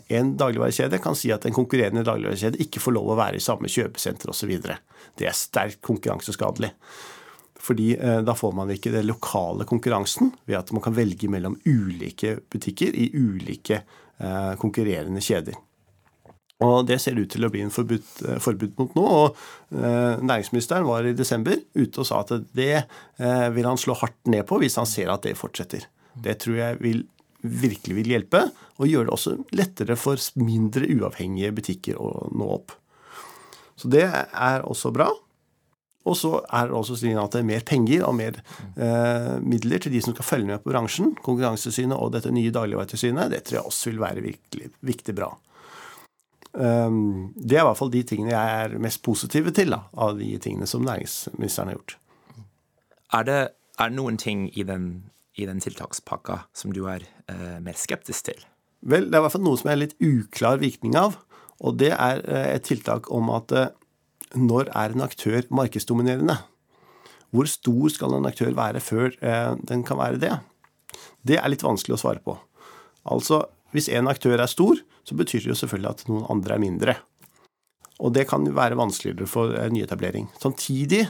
en 0.08 0.36
dagligvarekjede 0.40 1.00
kan 1.02 1.16
si 1.18 1.32
at 1.32 1.44
en 1.44 1.56
konkurrerende 1.56 2.04
dagligvarekjede 2.06 2.60
ikke 2.64 2.80
får 2.80 2.96
lov 2.96 3.12
å 3.12 3.18
være 3.18 3.36
i 3.36 3.44
samme 3.44 3.68
kjøpesenter 3.72 4.32
osv. 4.32 4.52
Det 5.18 5.28
er 5.28 5.36
sterkt 5.36 5.82
konkurranseskadelig. 5.84 6.72
Fordi 7.62 7.92
eh, 7.94 8.20
da 8.26 8.34
får 8.34 8.54
man 8.58 8.70
ikke 8.74 8.92
den 8.94 9.06
lokale 9.06 9.66
konkurransen 9.68 10.32
ved 10.48 10.58
at 10.58 10.72
man 10.74 10.82
kan 10.82 10.96
velge 10.96 11.30
mellom 11.30 11.54
ulike 11.62 12.40
butikker 12.50 12.96
i 12.98 13.10
ulike 13.14 13.78
eh, 13.82 14.54
konkurrerende 14.58 15.22
kjeder. 15.22 15.58
Og 16.62 16.86
Det 16.86 16.98
ser 17.02 17.18
ut 17.18 17.30
til 17.30 17.46
å 17.46 17.50
bli 17.50 17.62
en 17.62 17.72
forbud, 17.74 18.10
eh, 18.26 18.42
forbud 18.42 18.74
mot 18.78 18.98
nå. 18.98 19.06
og 19.06 19.38
Næringsministeren 19.72 20.86
var 20.86 21.06
i 21.06 21.14
desember 21.16 21.56
ute 21.74 22.02
og 22.02 22.06
sa 22.06 22.20
at 22.22 22.34
det 22.54 22.84
vil 23.54 23.66
han 23.66 23.80
slå 23.80 23.96
hardt 23.98 24.18
ned 24.30 24.44
på 24.46 24.58
hvis 24.60 24.76
han 24.76 24.86
ser 24.88 25.10
at 25.14 25.24
det 25.24 25.38
fortsetter. 25.38 25.86
Det 26.12 26.36
tror 26.42 26.58
jeg 26.58 26.78
vil, 26.82 27.00
virkelig 27.42 27.96
vil 27.96 28.12
hjelpe, 28.14 28.44
og 28.78 28.90
gjøre 28.90 29.08
det 29.08 29.14
også 29.16 29.36
lettere 29.56 29.96
for 29.98 30.20
mindre 30.38 30.86
uavhengige 30.92 31.54
butikker 31.56 31.98
å 31.98 32.28
nå 32.34 32.50
opp. 32.58 32.74
Så 33.80 33.90
det 33.90 34.04
er 34.06 34.66
også 34.68 34.92
bra. 34.94 35.08
Og 36.08 36.16
så 36.18 36.32
er 36.42 36.66
det 36.66 36.74
også 36.74 36.96
slik 36.98 37.18
at 37.20 37.36
det 37.36 37.42
er 37.42 37.48
mer 37.52 37.64
penger 37.66 38.04
og 38.08 38.16
mer 38.18 38.40
eh, 38.74 39.36
midler 39.44 39.82
til 39.82 39.94
de 39.94 40.00
som 40.02 40.16
skal 40.16 40.26
følge 40.26 40.50
med 40.50 40.62
på 40.64 40.72
bransjen. 40.72 41.12
Konkurransetilsynet 41.22 41.94
og 41.94 42.12
dette 42.16 42.32
nye 42.34 42.52
dagligvaretilsynet. 42.54 43.30
Det 43.30 43.44
tror 43.46 43.60
jeg 43.60 43.70
også 43.70 43.90
vil 43.92 44.02
være 44.02 44.26
virkelig 44.26 44.70
viktig 44.82 45.14
bra. 45.18 45.30
Um, 46.52 47.32
det 47.32 47.56
er 47.56 47.62
i 47.62 47.64
hvert 47.64 47.78
fall 47.78 47.92
de 47.94 48.02
tingene 48.04 48.34
jeg 48.34 48.64
er 48.66 48.74
mest 48.82 49.00
positive 49.06 49.54
til 49.56 49.72
da, 49.72 49.86
av 49.96 50.18
de 50.18 50.34
tingene 50.42 50.68
som 50.68 50.84
næringsministeren 50.84 51.70
har 51.70 51.78
gjort. 51.78 51.94
Er 53.16 53.28
det, 53.28 53.40
er 53.80 53.92
noen 53.94 54.18
ting 54.20 54.48
i 54.52 54.64
den, 54.68 54.88
i 55.38 55.46
den 55.48 55.62
tiltakspakka 55.64 56.42
som 56.56 56.74
du 56.76 56.84
er 56.92 57.06
eh, 57.32 57.56
mer 57.64 57.78
skeptisk 57.78 58.28
til? 58.28 58.42
Vel, 58.82 59.08
det 59.08 59.16
er 59.16 59.22
i 59.22 59.24
hvert 59.24 59.36
fall 59.36 59.46
noe 59.46 59.60
som 59.60 59.70
er 59.72 59.80
litt 59.80 59.96
uklar 60.02 60.60
virkning 60.60 60.98
av. 60.98 61.16
Og 61.62 61.78
det 61.80 61.92
er 61.94 62.20
eh, 62.26 62.48
et 62.56 62.66
tiltak 62.66 63.08
om 63.14 63.30
at 63.32 63.54
eh, 63.56 63.70
når 64.38 64.70
er 64.72 64.94
en 64.94 65.04
aktør 65.04 65.44
markedsdominerende? 65.52 66.38
Hvor 67.32 67.48
stor 67.48 67.92
skal 67.92 68.16
en 68.16 68.28
aktør 68.28 68.52
være 68.56 68.80
før 68.84 69.14
eh, 69.20 69.54
den 69.68 69.84
kan 69.88 70.00
være 70.00 70.20
det? 70.20 70.32
Det 71.24 71.38
er 71.38 71.48
litt 71.48 71.64
vanskelig 71.64 71.96
å 71.96 72.02
svare 72.02 72.22
på. 72.24 72.36
Altså, 73.08 73.42
hvis 73.72 73.88
en 73.92 74.10
aktør 74.10 74.40
er 74.40 74.50
stor, 74.50 74.80
så 75.02 75.16
betyr 75.18 75.44
det 75.44 75.54
jo 75.54 75.58
selvfølgelig 75.58 75.90
at 75.90 76.04
noen 76.10 76.26
andre 76.32 76.56
er 76.56 76.62
mindre. 76.62 76.96
Og 78.02 78.12
det 78.14 78.26
kan 78.28 78.44
være 78.44 78.78
vanskeligere 78.78 79.30
for 79.30 79.54
eh, 79.56 79.70
nyetablering. 79.72 80.28
Samtidig, 80.42 81.06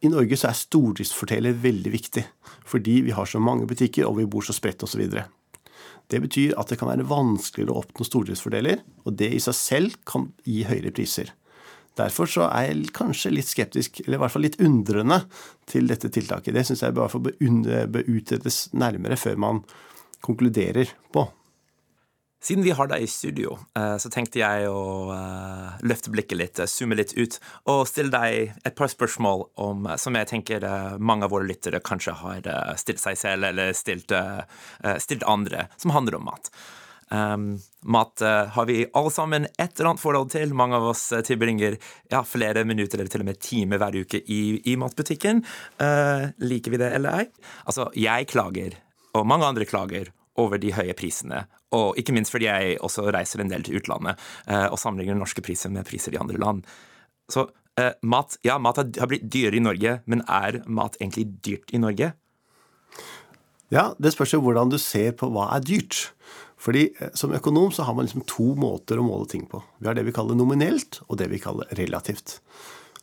i 0.00 0.08
Norge 0.08 0.38
så 0.40 0.48
er 0.48 0.56
stordriftsfordeler 0.56 1.58
veldig 1.60 1.92
viktig. 1.92 2.24
Fordi 2.68 3.00
vi 3.04 3.12
har 3.16 3.28
så 3.28 3.42
mange 3.42 3.68
butikker, 3.68 4.06
og 4.08 4.16
vi 4.20 4.28
bor 4.30 4.46
så 4.46 4.56
spredt 4.56 4.86
osv. 4.86 5.04
Det 6.10 6.22
betyr 6.24 6.56
at 6.58 6.72
det 6.72 6.80
kan 6.80 6.90
være 6.90 7.08
vanskeligere 7.10 7.74
å 7.74 7.82
oppnå 7.84 8.06
stordriftsfordeler, 8.06 8.80
og 9.04 9.18
det 9.20 9.28
i 9.36 9.42
seg 9.42 9.58
selv 9.58 10.00
kan 10.08 10.30
gi 10.48 10.62
høyere 10.66 10.94
priser. 10.94 11.34
Derfor 12.00 12.30
så 12.30 12.46
er 12.48 12.70
jeg 12.70 12.94
kanskje 12.96 13.34
litt 13.34 13.50
skeptisk, 13.50 14.02
eller 14.06 14.18
i 14.18 14.22
hvert 14.24 14.34
fall 14.34 14.46
litt 14.46 14.60
undrende, 14.62 15.22
til 15.70 15.90
dette 15.90 16.10
tiltaket. 16.12 16.56
Det 16.56 16.64
syns 16.66 16.82
jeg 16.86 16.96
bør, 16.96 17.20
bør 17.20 18.08
utredes 18.10 18.64
nærmere 18.72 19.18
før 19.20 19.36
man 19.40 19.62
konkluderer 20.24 20.90
på. 21.14 21.28
Siden 22.42 22.64
vi 22.64 22.72
har 22.72 22.88
deg 22.88 23.02
i 23.04 23.08
studio, 23.10 23.58
eh, 23.76 23.98
så 24.00 24.08
tenkte 24.08 24.40
jeg 24.40 24.68
å 24.72 25.12
eh, 25.12 25.82
løfte 25.84 26.12
blikket 26.12 26.38
litt, 26.40 26.60
eh, 26.62 26.68
zoome 26.72 26.96
litt 26.96 27.12
ut, 27.18 27.36
og 27.68 27.82
stille 27.88 28.14
deg 28.14 28.54
et 28.64 28.76
par 28.78 28.88
spørsmål 28.88 29.44
om, 29.60 29.90
som 30.00 30.16
jeg 30.16 30.30
tenker 30.30 30.64
mange 30.96 31.28
av 31.28 31.34
våre 31.34 31.44
lyttere 31.50 31.82
kanskje 31.84 32.16
har 32.22 32.48
stilt 32.80 33.02
seg 33.02 33.18
selv, 33.20 33.50
eller 33.50 33.74
stilt, 33.76 34.14
stilt 35.04 35.26
andre, 35.28 35.66
som 35.76 35.92
handler 35.92 36.16
om 36.16 36.30
mat. 36.30 36.48
Um, 37.10 37.58
mat 37.90 38.22
uh, 38.22 38.46
har 38.54 38.66
vi 38.68 38.84
alle 38.94 39.10
sammen 39.10 39.46
et 39.50 39.72
eller 39.74 39.90
annet 39.90 40.02
forhold 40.02 40.30
til. 40.30 40.54
Mange 40.54 40.78
av 40.78 40.86
oss 40.92 41.08
uh, 41.12 41.22
tilbringer 41.26 41.78
ja, 42.12 42.22
flere 42.26 42.62
minutter 42.68 43.00
eller 43.00 43.10
til 43.10 43.24
og 43.24 43.30
med 43.30 43.40
timer 43.42 43.82
hver 43.82 43.98
uke 44.04 44.22
i, 44.30 44.40
i 44.70 44.76
matbutikken. 44.78 45.42
Uh, 45.82 46.30
liker 46.44 46.74
vi 46.74 46.82
det 46.82 46.92
eller 46.98 47.22
ei? 47.22 47.26
Altså, 47.66 47.88
jeg 47.98 48.30
klager, 48.30 48.78
og 49.18 49.26
mange 49.26 49.48
andre 49.48 49.66
klager, 49.66 50.12
over 50.38 50.60
de 50.62 50.70
høye 50.72 50.94
prisene. 50.96 51.42
Og 51.76 51.98
ikke 52.00 52.14
minst 52.14 52.32
fordi 52.32 52.46
jeg 52.46 52.78
også 52.86 53.10
reiser 53.12 53.42
en 53.42 53.50
del 53.50 53.66
til 53.66 53.76
utlandet 53.78 54.18
og 54.48 54.78
sammenligner 54.80 55.18
norske 55.18 55.42
priser 55.44 55.70
med 55.70 55.84
priser 55.86 56.14
i 56.14 56.18
andre 56.22 56.38
land. 56.40 56.62
Så 57.30 57.44
eh, 57.78 57.92
mat 58.02 58.38
Ja, 58.42 58.58
mat 58.58 58.76
har 58.76 59.10
blitt 59.10 59.28
dyrere 59.30 59.58
i 59.58 59.64
Norge, 59.64 60.00
men 60.06 60.24
er 60.26 60.62
mat 60.66 60.98
egentlig 61.00 61.28
dyrt 61.44 61.74
i 61.74 61.82
Norge? 61.82 62.12
Ja, 63.70 63.92
det 64.02 64.14
spørs 64.16 64.34
jo 64.34 64.42
hvordan 64.42 64.72
du 64.72 64.78
ser 64.82 65.12
på 65.18 65.30
hva 65.30 65.50
er 65.54 65.62
dyrt. 65.62 66.10
Fordi 66.60 66.86
eh, 66.98 67.12
som 67.14 67.32
økonom 67.36 67.72
så 67.72 67.86
har 67.88 67.96
man 67.96 68.06
liksom 68.08 68.26
to 68.28 68.52
måter 68.58 69.00
å 69.00 69.06
måle 69.06 69.28
ting 69.30 69.46
på. 69.50 69.62
Vi 69.78 69.88
har 69.88 69.96
det 69.96 70.04
vi 70.08 70.14
kaller 70.16 70.38
nominelt, 70.38 71.00
og 71.08 71.20
det 71.20 71.30
vi 71.32 71.40
kaller 71.42 71.70
relativt. 71.78 72.38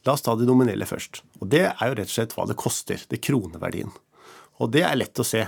La 0.05 0.13
oss 0.13 0.23
ta 0.25 0.35
det 0.37 0.47
nominelle 0.47 0.87
først. 0.87 1.23
Og 1.41 1.49
det 1.51 1.65
er 1.71 1.89
jo 1.89 1.97
rett 1.97 2.11
og 2.11 2.15
slett 2.15 2.35
hva 2.37 2.45
det 2.47 2.59
koster. 2.59 3.01
Det 3.09 3.19
kroneverdien. 3.23 3.89
Og 4.61 4.71
det 4.73 4.85
er 4.85 4.97
lett 4.97 5.19
å 5.19 5.25
se. 5.27 5.43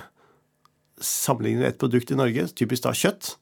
Sammenligner 0.99 1.69
et 1.69 1.79
produkt 1.79 2.11
i 2.11 2.17
Norge, 2.17 2.49
typisk 2.57 2.83
da 2.83 2.91
kjøtt, 2.97 3.35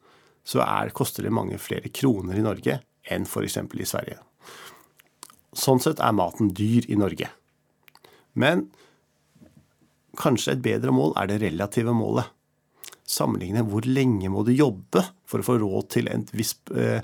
så 0.48 0.62
er, 0.64 0.94
koster 0.96 1.26
det 1.26 1.34
mange 1.34 1.58
flere 1.60 1.90
kroner 1.90 2.38
i 2.38 2.46
Norge 2.46 2.78
enn 3.08 3.26
f.eks. 3.28 3.58
i 3.58 3.88
Sverige. 3.88 4.20
Sånn 5.58 5.82
sett 5.82 6.04
er 6.04 6.16
maten 6.16 6.52
dyr 6.56 6.86
i 6.92 7.00
Norge. 7.00 7.32
Men 8.38 8.68
kanskje 10.20 10.54
et 10.54 10.64
bedre 10.64 10.94
mål 10.94 11.16
er 11.20 11.32
det 11.32 11.42
relative 11.42 11.96
målet. 11.98 12.30
Sammenligne 13.08 13.64
hvor 13.68 13.88
lenge 13.88 14.30
må 14.32 14.44
du 14.44 14.52
jobbe 14.52 15.06
for 15.28 15.42
å 15.42 15.48
få 15.48 15.58
råd 15.62 15.90
til 15.96 16.10
et 16.12 16.34
visst 16.36 16.72
eh, 16.76 17.00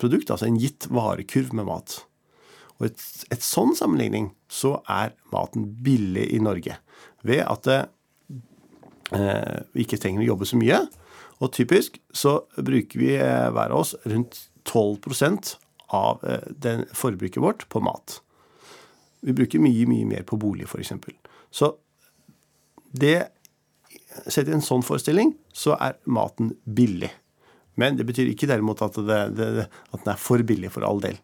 produkt, 0.00 0.30
altså 0.30 0.48
en 0.48 0.58
gitt 0.60 0.88
varekurv 0.92 1.54
med 1.56 1.68
mat. 1.70 2.00
Og 2.78 2.90
et, 2.90 3.04
et 3.34 3.44
sånn 3.44 3.74
sammenligning 3.78 4.32
så 4.50 4.76
er 4.90 5.14
maten 5.32 5.66
billig 5.84 6.28
i 6.34 6.40
Norge. 6.42 6.78
Ved 7.26 7.42
at 7.44 7.66
det, 7.66 7.78
eh, 9.16 9.58
vi 9.74 9.86
ikke 9.86 9.98
trenger 10.00 10.22
å 10.24 10.30
jobbe 10.32 10.48
så 10.48 10.60
mye. 10.60 10.82
Og 11.38 11.52
typisk 11.54 11.98
så 12.14 12.40
bruker 12.56 13.00
vi 13.00 13.12
eh, 13.16 13.48
hver 13.54 13.74
av 13.74 13.82
oss 13.82 13.94
rundt 14.06 14.44
12 14.68 15.00
av 15.96 16.24
eh, 16.28 16.84
forbruket 16.92 17.42
vårt 17.42 17.66
på 17.72 17.82
mat. 17.82 18.20
Vi 19.20 19.34
bruker 19.34 19.62
mye, 19.62 19.86
mye 19.90 20.06
mer 20.06 20.26
på 20.26 20.38
bolig, 20.38 20.68
f.eks. 20.68 20.92
Så 21.50 21.72
det 22.94 23.30
Sett 24.26 24.48
i 24.48 24.54
en 24.56 24.64
sånn 24.64 24.84
forestilling, 24.86 25.32
så 25.54 25.76
er 25.78 25.98
maten 26.10 26.52
billig. 26.64 27.10
Men 27.78 27.98
det 27.98 28.08
betyr 28.08 28.32
ikke 28.32 28.48
derimot 28.50 28.82
at, 28.82 28.96
det, 29.06 29.18
det, 29.38 29.66
at 29.68 30.00
den 30.02 30.12
er 30.12 30.18
for 30.18 30.42
billig, 30.46 30.72
for 30.74 30.86
all 30.86 31.02
del. 31.02 31.20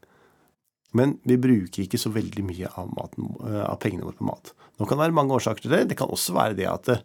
Men 0.94 1.16
vi 1.26 1.36
bruker 1.42 1.82
ikke 1.82 1.98
så 1.98 2.12
veldig 2.14 2.44
mye 2.46 2.70
av, 2.78 2.92
maten, 2.94 3.32
eh, 3.42 3.62
av 3.66 3.80
pengene 3.82 4.06
våre 4.06 4.20
på 4.20 4.28
mat. 4.28 4.52
Nå 4.78 4.86
kan 4.86 4.98
det 4.98 5.08
være 5.08 5.16
mange 5.18 5.34
årsaker 5.34 5.66
til 5.66 5.74
det. 5.74 5.88
Det 5.90 5.98
kan 5.98 6.12
også 6.14 6.36
være 6.36 6.58
det 6.60 6.68
at 6.70 6.90
eh, 6.94 7.02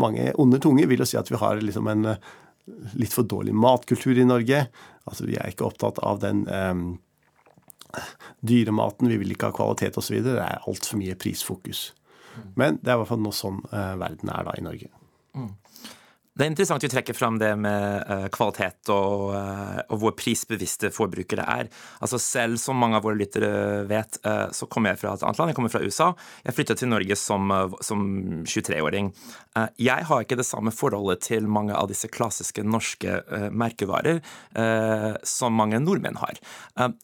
mange 0.00 0.28
onde 0.40 0.60
tunger 0.60 0.90
vil 0.90 1.00
jo 1.00 1.08
si 1.08 1.16
at 1.20 1.32
vi 1.32 1.40
har 1.40 1.62
liksom 1.64 1.88
en 1.88 2.10
eh, 2.12 2.28
litt 3.00 3.16
for 3.16 3.24
dårlig 3.28 3.54
matkultur 3.56 4.20
i 4.20 4.28
Norge. 4.28 4.66
Altså 5.08 5.24
Vi 5.28 5.38
er 5.40 5.48
ikke 5.48 5.66
opptatt 5.70 5.98
av 6.04 6.20
den 6.22 6.44
um, 6.46 6.84
dyrematen, 8.44 9.10
vi 9.10 9.18
vil 9.18 9.34
ikke 9.34 9.50
ha 9.50 9.56
kvalitet 9.56 9.98
osv. 9.98 10.20
Det 10.22 10.36
er 10.38 10.68
altfor 10.68 11.00
mye 11.00 11.16
prisfokus. 11.18 11.88
Men 12.54 12.78
det 12.80 12.92
er 12.92 13.00
i 13.00 13.02
hvert 13.02 13.10
fall 13.10 13.24
nå 13.24 13.32
sånn 13.34 13.64
uh, 13.72 13.96
verden 14.00 14.30
er 14.30 14.46
da 14.46 14.54
i 14.60 14.64
Norge. 14.68 14.92
Mm. 15.36 15.61
Det 16.32 16.46
er 16.46 16.48
interessant 16.48 16.80
du 16.80 16.88
trekker 16.88 17.12
fram 17.12 17.36
det 17.36 17.50
med 17.60 18.06
uh, 18.08 18.24
kvalitet 18.32 18.88
og, 18.92 19.34
uh, 19.36 19.80
og, 19.90 19.96
hvor 20.00 20.14
prisbevisste 20.16 20.88
forbrukere 20.94 21.44
er. 21.44 21.68
Altså 22.00 22.16
Selv 22.22 22.56
som 22.62 22.78
mange 22.80 22.96
av 22.96 23.04
våre 23.04 23.18
lyttere 23.20 23.50
vet, 23.90 24.16
uh, 24.24 24.48
så 24.48 24.64
kommer 24.64 24.94
jeg 24.94 25.02
fra 25.02 25.12
et 25.12 25.26
annet 25.26 25.42
land. 25.42 25.52
Jeg 25.52 25.58
kommer 25.58 25.74
fra 25.74 25.82
USA. 25.84 26.08
Jeg 26.46 26.56
flytta 26.56 26.76
til 26.80 26.88
Norge 26.88 27.18
som, 27.20 27.52
som 27.84 28.06
23-åring. 28.48 29.12
jeg 29.76 30.04
har 30.08 30.24
ikke 30.24 30.38
det 30.40 30.46
samme 30.48 30.72
forholdet 30.72 31.20
til 31.26 31.44
mange 31.46 31.76
av 31.76 31.90
disse 31.90 32.08
klassiske 32.08 32.64
norske 32.64 33.18
merkevarer 33.52 34.20
som 35.26 35.54
mange 35.56 35.80
nordmenn 35.82 36.16
har. 36.20 36.40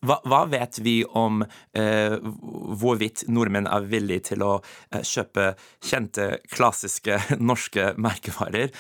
Hva, 0.01 0.19
hva, 0.25 0.41
vet 0.51 0.81
vi 0.85 1.03
om 1.07 1.43
hvorvidt 1.75 3.27
nordmenn 3.29 3.69
er 3.69 3.89
villige 3.91 4.31
til 4.33 4.45
å 4.47 4.53
kjøpe 4.91 5.53
kjente, 5.85 6.31
klassiske 6.55 7.21
norske 7.51 7.93
merkevarer? 8.01 8.73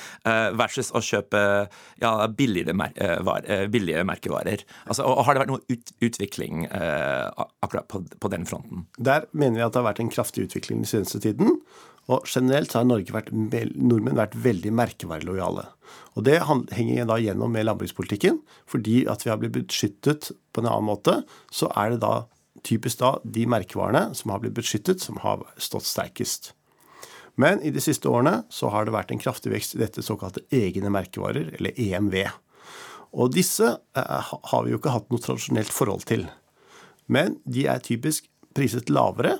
Versus 0.58 0.90
å 0.94 1.02
kjøpe 1.04 1.40
ja, 2.02 2.12
billigere, 2.34 2.74
eh, 2.94 3.30
eh, 3.58 4.04
merkevarer. 4.06 4.64
Altså, 4.86 5.06
og 5.06 5.24
Har 5.26 5.36
det 5.36 5.44
vært 5.44 5.52
noe 5.52 5.64
ut, 5.68 5.92
utvikling 6.04 6.66
akkurat 6.68 7.88
på, 7.90 8.02
på, 8.20 8.32
den 8.32 8.46
fronten? 8.48 8.86
Der 8.98 9.28
mener 9.32 9.58
vi 9.58 9.66
at 9.66 9.74
det 9.74 9.82
har 9.82 9.90
vært 9.90 10.02
en 10.04 10.12
kraftig 10.12 10.48
utvikling 10.48 10.82
den 10.84 10.90
seneste 10.90 11.20
tiden. 11.24 11.60
Og 12.08 12.24
generelt 12.24 12.72
har 12.72 12.88
vært, 12.88 13.28
nordmenn 13.76 14.16
vært 14.16 14.36
veldig 14.40 14.72
merkevarelojale. 14.72 15.66
Og 16.16 16.24
det 16.24 16.38
henger 16.40 17.08
da 17.08 17.18
gjennom 17.20 17.52
med 17.52 17.68
landbrukspolitikken. 17.68 18.40
Fordi 18.68 19.02
at 19.12 19.26
vi 19.26 19.32
har 19.32 19.40
blitt 19.40 19.58
beskyttet 19.58 20.30
på 20.52 20.64
en 20.64 20.70
annen 20.70 20.88
måte, 20.88 21.20
så 21.52 21.68
er 21.76 21.94
det 21.94 22.02
da 22.06 22.22
typisk 22.66 23.02
da 23.02 23.16
de 23.24 23.44
merkevarene 23.50 24.16
som 24.16 24.32
har 24.32 24.42
blitt 24.42 24.56
beskyttet, 24.56 25.04
som 25.04 25.20
har 25.22 25.44
stått 25.60 25.86
sterkest. 25.88 26.54
Men 27.38 27.62
i 27.62 27.70
de 27.74 27.82
siste 27.82 28.10
årene 28.10 28.42
så 28.50 28.70
har 28.74 28.86
det 28.86 28.94
vært 28.96 29.12
en 29.14 29.22
kraftig 29.22 29.52
vekst 29.52 29.76
i 29.76 29.82
dette 29.82 30.02
såkalte 30.02 30.42
egne 30.54 30.90
merkevarer, 30.90 31.52
eller 31.58 31.76
EMV. 31.78 32.16
Og 33.18 33.32
disse 33.32 33.68
eh, 33.70 34.32
har 34.50 34.64
vi 34.64 34.74
jo 34.74 34.80
ikke 34.80 34.94
hatt 34.94 35.08
noe 35.12 35.22
tradisjonelt 35.22 35.72
forhold 35.72 36.04
til. 36.10 36.26
Men 37.06 37.38
de 37.48 37.68
er 37.70 37.84
typisk 37.84 38.26
priset 38.58 38.90
lavere, 38.90 39.38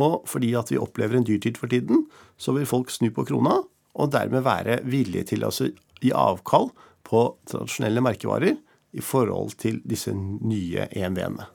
og 0.00 0.24
fordi 0.28 0.52
at 0.58 0.72
vi 0.72 0.80
opplever 0.80 1.18
en 1.18 1.26
dyrtid 1.26 1.60
for 1.60 1.70
tiden, 1.70 2.06
så 2.40 2.54
vil 2.56 2.68
folk 2.68 2.90
snu 2.92 3.10
på 3.14 3.26
krona, 3.28 3.60
og 3.94 4.12
dermed 4.14 4.44
være 4.46 4.80
villige 4.88 5.30
til 5.32 5.46
å 5.46 5.52
gi 5.54 6.12
avkall 6.16 6.70
på 7.06 7.22
tradisjonelle 7.50 8.02
merkevarer 8.04 8.58
i 8.96 9.02
forhold 9.04 9.54
til 9.60 9.80
disse 9.86 10.12
nye 10.14 10.86
EMV-ene. 10.90 11.46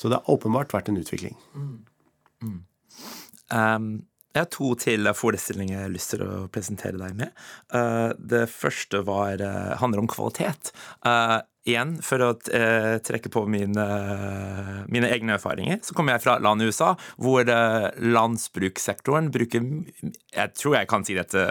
Så 0.00 0.08
det 0.08 0.20
har 0.20 0.32
åpenbart 0.32 0.72
vært 0.72 0.88
en 0.88 1.00
utvikling. 1.00 1.36
Mm. 1.52 1.72
Mm. 2.40 2.60
Um, 3.52 3.88
jeg 4.30 4.44
har 4.44 4.50
to 4.54 4.72
til 4.78 5.10
forestillinger 5.16 5.74
jeg 5.74 5.86
har 5.86 5.94
lyst 5.94 6.12
til 6.14 6.22
å 6.22 6.46
presentere 6.54 7.00
deg 7.00 7.16
med. 7.18 7.32
Uh, 7.74 8.10
det 8.18 8.44
første 8.52 9.02
var, 9.06 9.42
uh, 9.42 9.78
handler 9.80 10.04
om 10.04 10.10
kvalitet. 10.10 10.70
Uh, 11.02 11.40
igjen, 11.66 11.96
for 12.02 12.22
å 12.24 12.28
trekke 12.40 13.28
på 13.30 13.42
mine, 13.52 13.84
mine, 14.88 15.10
egne 15.12 15.34
erfaringer, 15.36 15.82
så 15.84 15.92
kommer 15.94 16.16
jeg 16.16 16.24
fra 16.24 16.38
land 16.40 16.64
i 16.64 16.70
USA, 16.70 16.94
hvor 17.20 17.44
landsbrukssektoren 18.00 19.28
bruker 19.34 19.66
Jeg 20.00 20.54
tror 20.56 20.78
jeg 20.78 20.88
kan 20.90 21.04
si 21.04 21.18
dette 21.18 21.44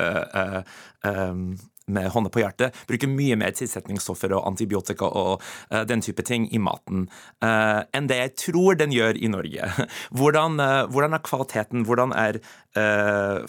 med 1.90 2.10
hånda 2.14 2.32
på 2.34 2.44
hjertet, 2.44 2.76
bruker 2.90 3.12
mye 3.12 3.38
mer 3.40 3.54
tilsetningsstoffer 3.58 4.34
og 4.38 4.46
antibiotika 4.50 5.10
og 5.10 5.44
uh, 5.74 5.84
den 5.90 6.04
type 6.06 6.24
ting 6.28 6.48
i 6.54 6.62
maten 6.62 7.08
uh, 7.44 7.82
enn 7.96 8.10
det 8.10 8.20
jeg 8.22 8.36
tror 8.46 8.80
den 8.80 8.94
gjør 8.96 9.20
i 9.20 9.32
Norge. 9.32 9.72
Hvordan, 10.18 10.60
uh, 10.62 10.86
hvordan 10.92 11.16
er 11.16 11.24
kvaliteten, 11.26 11.86
hvordan 11.88 12.16
er 12.16 12.42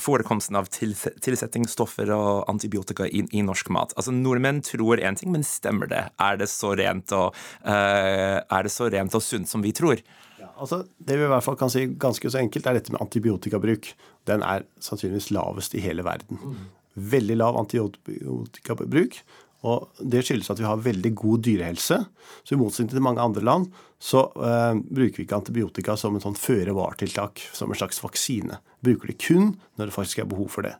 forekomsten 0.01 0.57
av 0.57 0.67
tilsetningsstoffer 0.73 2.09
og 2.15 2.49
antibiotika 2.51 3.05
i, 3.05 3.21
i, 3.37 3.43
norsk 3.45 3.69
mat? 3.75 3.93
Altså 4.01 4.15
Nordmenn 4.17 4.63
tror 4.65 5.03
én 5.05 5.19
ting, 5.19 5.29
men 5.35 5.45
stemmer 5.47 5.91
det? 5.91 6.01
Er 6.19 6.41
det 6.41 6.49
så 6.51 6.73
rent 6.79 7.13
og, 7.15 7.37
er 7.61 8.65
det 8.65 8.73
så 8.73 8.89
rent 8.91 9.15
og 9.15 9.23
sunt 9.23 9.51
som 9.51 9.63
vi 9.63 9.75
tror? 9.77 10.01
Ja, 10.41 10.49
altså, 10.57 10.81
det 10.97 11.21
vi 11.21 11.29
i 11.29 11.31
hvert 11.31 11.45
fall 11.45 11.61
kan 11.61 11.73
si 11.73 11.85
ganske 12.01 12.33
så 12.33 12.41
enkelt, 12.41 12.67
er 12.67 12.81
dette 12.81 12.95
med 12.95 13.05
antibiotikabruk. 13.05 13.93
Den 14.31 14.45
er 14.47 14.65
sannsynligvis 14.81 15.31
lavest 15.37 15.77
i 15.77 15.85
hele 15.85 16.07
verden. 16.07 16.41
Mm 16.41 16.80
veldig 16.95 17.37
lav 17.39 17.59
antibiotikabruk. 17.61 19.21
Og 19.69 20.01
det 20.01 20.23
skyldes 20.25 20.49
at 20.53 20.61
vi 20.61 20.69
har 20.69 20.81
veldig 20.81 21.13
god 21.21 21.43
dyrehelse. 21.45 21.99
Så 22.45 22.57
i 22.57 22.61
motsetning 22.61 22.95
til 22.95 23.05
mange 23.05 23.25
andre 23.25 23.45
land 23.45 23.69
så 24.01 24.25
uh, 24.33 24.73
bruker 24.81 25.21
vi 25.21 25.27
ikke 25.27 25.37
antibiotika 25.37 25.97
som 26.01 26.15
en 26.17 26.23
sånn 26.25 26.39
føre-var-tiltak, 26.41 27.43
som 27.53 27.69
en 27.69 27.77
slags 27.77 28.01
vaksine. 28.01 28.63
Bruker 28.81 29.13
det 29.13 29.19
kun 29.21 29.53
når 29.77 29.91
det 29.91 29.97
faktisk 29.97 30.23
er 30.23 30.31
behov 30.31 30.49
for 30.55 30.65
det. 30.65 30.79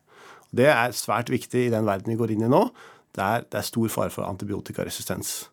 Det 0.57 0.71
er 0.73 0.97
svært 0.97 1.29
viktig 1.31 1.67
i 1.67 1.73
den 1.73 1.85
verden 1.87 2.15
vi 2.15 2.19
går 2.19 2.33
inn 2.33 2.47
i 2.47 2.51
nå. 2.51 2.65
Det 3.13 3.27
er, 3.27 3.45
det 3.45 3.61
er 3.61 3.69
stor 3.69 3.93
fare 3.93 4.15
for 4.15 4.25
antibiotikaresistens. 4.25 5.51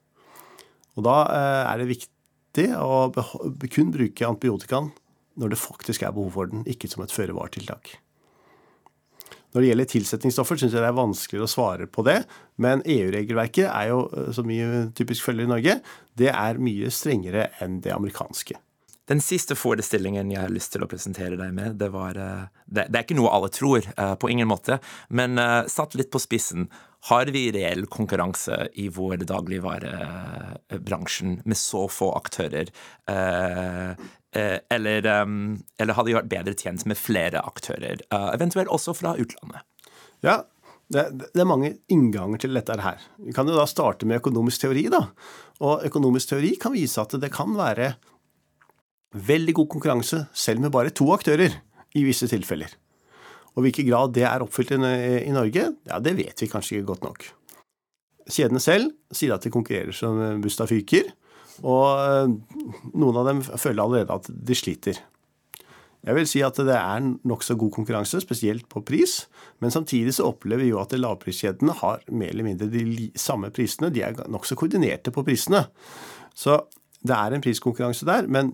Og 0.95 1.03
da 1.05 1.17
uh, 1.27 1.63
er 1.67 1.83
det 1.83 1.91
viktig 1.91 2.69
å 2.79 3.09
kun 3.67 3.91
bruke 3.93 4.31
antibiotikaen 4.31 4.93
når 5.37 5.53
det 5.53 5.61
faktisk 5.61 6.07
er 6.07 6.15
behov 6.15 6.31
for 6.33 6.49
den, 6.49 6.63
ikke 6.65 6.89
som 6.89 7.03
et 7.03 7.13
føre-var-tiltak. 7.13 7.97
Når 9.57 9.63
det 9.63 9.69
gjelder 9.71 9.87
tilsetningsstoffer, 9.89 10.57
syns 10.61 10.75
jeg 10.75 10.83
det 10.83 10.89
er 10.91 10.97
vanskeligere 10.99 11.47
å 11.47 11.49
svare 11.49 11.85
på 11.89 12.03
det. 12.05 12.19
Men 12.61 12.83
EU-regelverket 12.85 13.65
er 13.65 13.87
jo, 13.89 14.03
eh, 14.13 14.27
som 14.37 14.45
vi 14.45 14.59
typisk 14.93 15.25
følger 15.25 15.47
i 15.47 15.49
Norge, 15.49 15.79
det 16.13 16.29
er 16.29 16.61
mye 16.61 16.91
strengere 16.93 17.47
enn 17.65 17.79
det 17.81 17.95
amerikanske. 17.95 18.59
Den 19.07 19.21
siste 19.23 19.55
forestillingen 19.55 20.31
jeg 20.33 20.41
har 20.43 20.51
lyst 20.51 20.73
til 20.73 20.83
å 20.83 20.89
presentere 20.91 21.39
deg 21.39 21.53
med, 21.55 21.79
det 21.79 21.87
var 21.93 22.17
eh, 22.19 22.45
Det, 22.65 22.87
det 22.91 22.97
er 22.99 23.03
ikke 23.05 23.19
noe 23.19 23.31
alle 23.31 23.49
tror, 23.53 23.81
eh, 23.95 24.15
på 24.19 24.29
ingen 24.33 24.47
måte, 24.49 24.79
men 25.09 25.39
satt 25.71 25.95
litt 25.95 26.11
på 26.11 26.19
spissen. 26.19 26.69
Har 27.07 27.25
vi 27.31 27.51
reell 27.55 27.85
konkurranse 27.87 28.67
i 28.75 28.89
vår 28.91 29.17
dagligvarebransjen 29.29 31.41
med 31.45 31.57
så 31.57 31.87
få 31.87 32.11
aktører? 32.17 32.65
Eh, 34.37 34.59
eller, 34.69 35.07
eller 35.79 35.95
hadde 35.95 36.09
vi 36.09 36.17
vært 36.17 36.29
bedre 36.29 36.53
tjent 36.57 36.83
med 36.89 36.99
flere 36.99 37.41
aktører, 37.47 38.03
eh, 38.11 38.29
eventuelt 38.35 38.71
også 38.73 38.93
fra 38.97 39.15
utlandet? 39.17 39.65
Ja, 40.25 40.41
det, 40.93 41.07
det, 41.33 41.41
er 41.41 41.49
mange 41.49 41.73
innganger 41.91 42.43
til 42.43 42.57
dette 42.57 42.77
her. 42.83 43.01
Vi 43.23 43.33
kan 43.35 43.49
jo 43.49 43.57
da 43.57 43.65
starte 43.67 44.07
med 44.07 44.21
økonomisk 44.21 44.65
teori. 44.65 44.87
da. 44.93 45.07
Og 45.63 45.87
økonomisk 45.87 46.33
teori 46.33 46.53
kan 46.61 46.75
vise 46.75 47.01
at 47.01 47.15
det 47.19 47.31
kan 47.33 47.55
være 47.57 47.95
veldig 49.15 49.55
god 49.59 49.69
konkurranse 49.75 50.25
selv 50.35 50.63
med 50.63 50.73
bare 50.73 50.91
to 50.95 51.07
aktører 51.15 51.55
i 51.95 52.03
visse 52.05 52.27
tilfeller. 52.29 52.73
Og 53.57 53.65
hvilken 53.65 53.87
grad 53.87 54.13
det 54.13 54.25
er 54.27 54.43
oppfylt 54.43 54.75
i, 54.75 55.31
Norge, 55.33 55.69
ja, 55.89 55.99
det 56.03 56.13
vet 56.19 56.43
vi 56.43 56.49
kanskje 56.51 56.77
ikke 56.77 56.91
godt 56.91 57.07
nok. 57.07 57.27
Kjedene 58.27 58.61
selv 58.61 58.91
sier 59.15 59.33
at 59.33 59.45
de 59.45 59.53
konkurrerer 59.53 59.95
som 59.95 60.19
busta 60.43 60.67
fyker, 60.69 61.09
og 61.65 62.35
noen 62.93 63.17
av 63.17 63.29
dem 63.31 63.39
føler 63.47 63.81
allerede 63.81 64.13
at 64.13 64.27
de 64.29 64.57
sliter. 64.57 64.99
Jeg 66.05 66.15
vil 66.15 66.27
si 66.29 66.43
at 66.45 66.59
det 66.63 66.75
er 66.77 67.01
nokså 67.27 67.57
god 67.59 67.73
konkurranse, 67.79 68.21
spesielt 68.23 68.67
på 68.71 68.83
pris. 68.85 69.23
Men 69.59 69.73
samtidig 69.73 70.13
så 70.15 70.29
opplever 70.29 70.63
vi 70.63 70.69
jo 70.69 70.79
at 70.79 70.93
lavpriskjedene 70.95 71.73
har 71.81 72.05
mer 72.13 72.31
eller 72.31 72.45
mindre 72.47 72.69
de 72.71 73.09
samme 73.17 73.49
prisene. 73.51 73.89
De 73.91 74.05
er 74.05 74.15
nokså 74.31 74.55
koordinerte 74.59 75.11
på 75.11 75.25
prisene. 75.27 75.65
Så 76.37 76.61
det 77.03 77.17
er 77.17 77.33
en 77.33 77.43
priskonkurranse 77.43 78.07
der, 78.07 78.29
men 78.31 78.53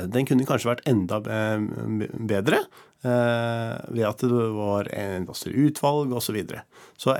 den 0.00 0.26
kunne 0.28 0.46
kanskje 0.48 0.70
vært 0.70 0.84
enda 0.88 1.20
bedre 1.22 2.62
eh, 3.06 3.74
ved 3.92 4.04
at 4.08 4.24
det 4.24 4.48
var 4.56 4.90
en 4.94 5.28
større 5.32 5.66
utvalg 5.68 6.12
osv. 6.12 6.26
Så, 6.26 6.36
videre. 6.36 6.64
så, 6.98 7.16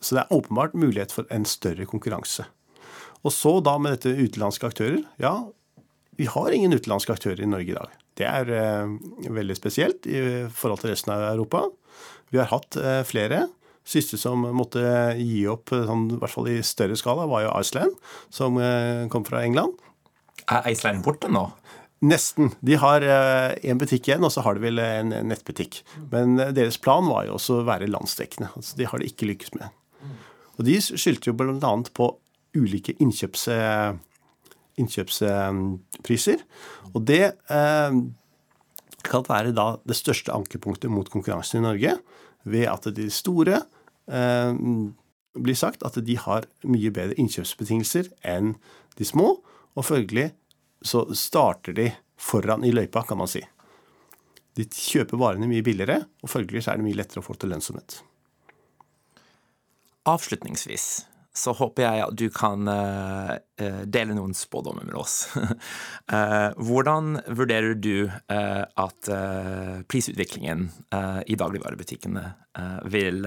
så 0.00 0.16
det 0.16 0.24
er 0.24 0.34
åpenbart 0.36 0.76
mulighet 0.78 1.14
for 1.14 1.28
en 1.34 1.46
større 1.48 1.86
konkurranse. 1.90 2.46
Og 3.20 3.34
så 3.36 3.58
da 3.64 3.76
med 3.78 3.98
dette 3.98 4.16
utenlandske 4.16 4.70
aktører. 4.70 5.02
Ja, 5.20 5.34
vi 6.16 6.28
har 6.30 6.56
ingen 6.56 6.72
utenlandske 6.72 7.14
aktører 7.16 7.42
i 7.44 7.48
Norge 7.48 7.74
i 7.74 7.76
dag. 7.76 7.96
Det 8.18 8.26
er 8.28 8.52
eh, 8.56 8.96
veldig 9.32 9.56
spesielt 9.56 10.08
i 10.08 10.20
forhold 10.52 10.82
til 10.82 10.94
resten 10.94 11.14
av 11.14 11.28
Europa. 11.30 11.66
Vi 12.32 12.40
har 12.40 12.50
hatt 12.52 12.78
eh, 12.80 13.02
flere. 13.08 13.46
Siste 13.90 14.18
som 14.20 14.44
måtte 14.54 14.80
gi 15.18 15.46
opp, 15.50 15.72
sånn, 15.72 16.10
i 16.12 16.18
hvert 16.20 16.32
fall 16.32 16.50
i 16.52 16.58
større 16.64 16.98
skala, 17.00 17.24
var 17.26 17.46
jo 17.46 17.54
Iceland, 17.58 17.96
som 18.30 18.58
kom 19.10 19.24
fra 19.26 19.40
England. 19.42 19.72
Er 20.50 20.68
Iceland 20.70 21.02
borte 21.02 21.30
nå? 21.32 21.46
Nesten. 22.00 22.54
De 22.64 22.78
har 22.80 23.04
eh, 23.04 23.74
butikk 23.76 24.08
igjen, 24.08 24.24
og 24.24 24.32
så 24.32 24.44
har 24.46 24.56
de 24.56 24.64
vel 24.64 24.80
en 24.80 25.12
nettbutikk. 25.28 25.82
Men 26.12 26.38
eh, 26.40 26.54
deres 26.56 26.80
plan 26.80 27.04
var 27.10 27.26
jo 27.28 27.36
også 27.36 27.60
å 27.60 27.66
være 27.68 27.90
landsdekkende. 27.90 28.52
Altså, 28.56 28.78
de 28.78 28.88
har 28.88 29.02
det 29.02 29.10
ikke 29.12 29.28
lykkes 29.28 29.52
med. 29.58 29.68
Og 30.56 30.64
de 30.68 30.78
skyldte 30.80 31.30
jo 31.30 31.36
bl.a. 31.36 31.74
på 31.96 32.06
ulike 32.56 32.96
innkjøps 33.00 33.46
innkjøpspriser. 34.80 36.42
Og 36.94 37.04
det 37.08 37.22
eh, 37.52 37.98
kan 39.06 39.28
være 39.28 39.54
da 39.56 39.74
det 39.88 39.98
største 39.98 40.34
ankepunktet 40.34 40.92
mot 40.92 41.08
konkurransen 41.10 41.60
i 41.60 41.66
Norge, 41.66 41.94
ved 42.44 42.66
at 42.72 42.88
de 42.96 43.10
store 43.12 43.62
eh, 44.08 44.52
blir 45.40 45.58
sagt 45.58 45.84
at 45.86 45.98
de 46.04 46.16
har 46.18 46.48
mye 46.64 46.92
bedre 46.94 47.18
innkjøpsbetingelser 47.20 48.10
enn 48.26 48.54
de 48.98 49.06
små, 49.06 49.36
og 49.78 49.86
følgelig 49.86 50.32
så 50.82 51.04
starter 51.14 51.76
de 51.76 51.90
foran 52.20 52.64
i 52.64 52.72
løypa, 52.72 53.02
kan 53.02 53.20
man 53.20 53.30
si. 53.30 53.42
De 54.56 54.66
kjøper 54.66 55.20
varene 55.20 55.48
mye 55.50 55.64
billigere, 55.64 56.02
og 56.24 56.32
følgelig 56.32 56.64
så 56.64 56.72
er 56.72 56.80
det 56.80 56.88
mye 56.88 56.98
lettere 56.98 57.22
å 57.22 57.26
få 57.26 57.36
til 57.38 57.52
lønnsomhet. 57.52 58.00
Avslutningsvis, 60.10 60.86
så 61.36 61.54
håper 61.54 61.84
jeg 61.84 62.04
at 62.04 62.16
du 62.18 62.26
kan 62.34 62.66
uh, 62.66 63.36
dele 63.86 64.16
noen 64.16 64.34
spådommer 64.36 64.88
med 64.88 64.96
oss. 64.98 65.28
uh, 65.36 66.50
hvordan 66.66 67.20
vurderer 67.28 67.76
du 67.78 68.10
at 68.30 69.10
prisutviklingen 69.90 70.68
i 71.26 71.36
dagligvarebutikkene 71.38 72.22
vil, 72.90 73.20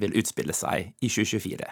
vil, 0.00 0.16
utspille 0.18 0.54
seg 0.56 0.94
i 1.02 1.10
2024? 1.10 1.68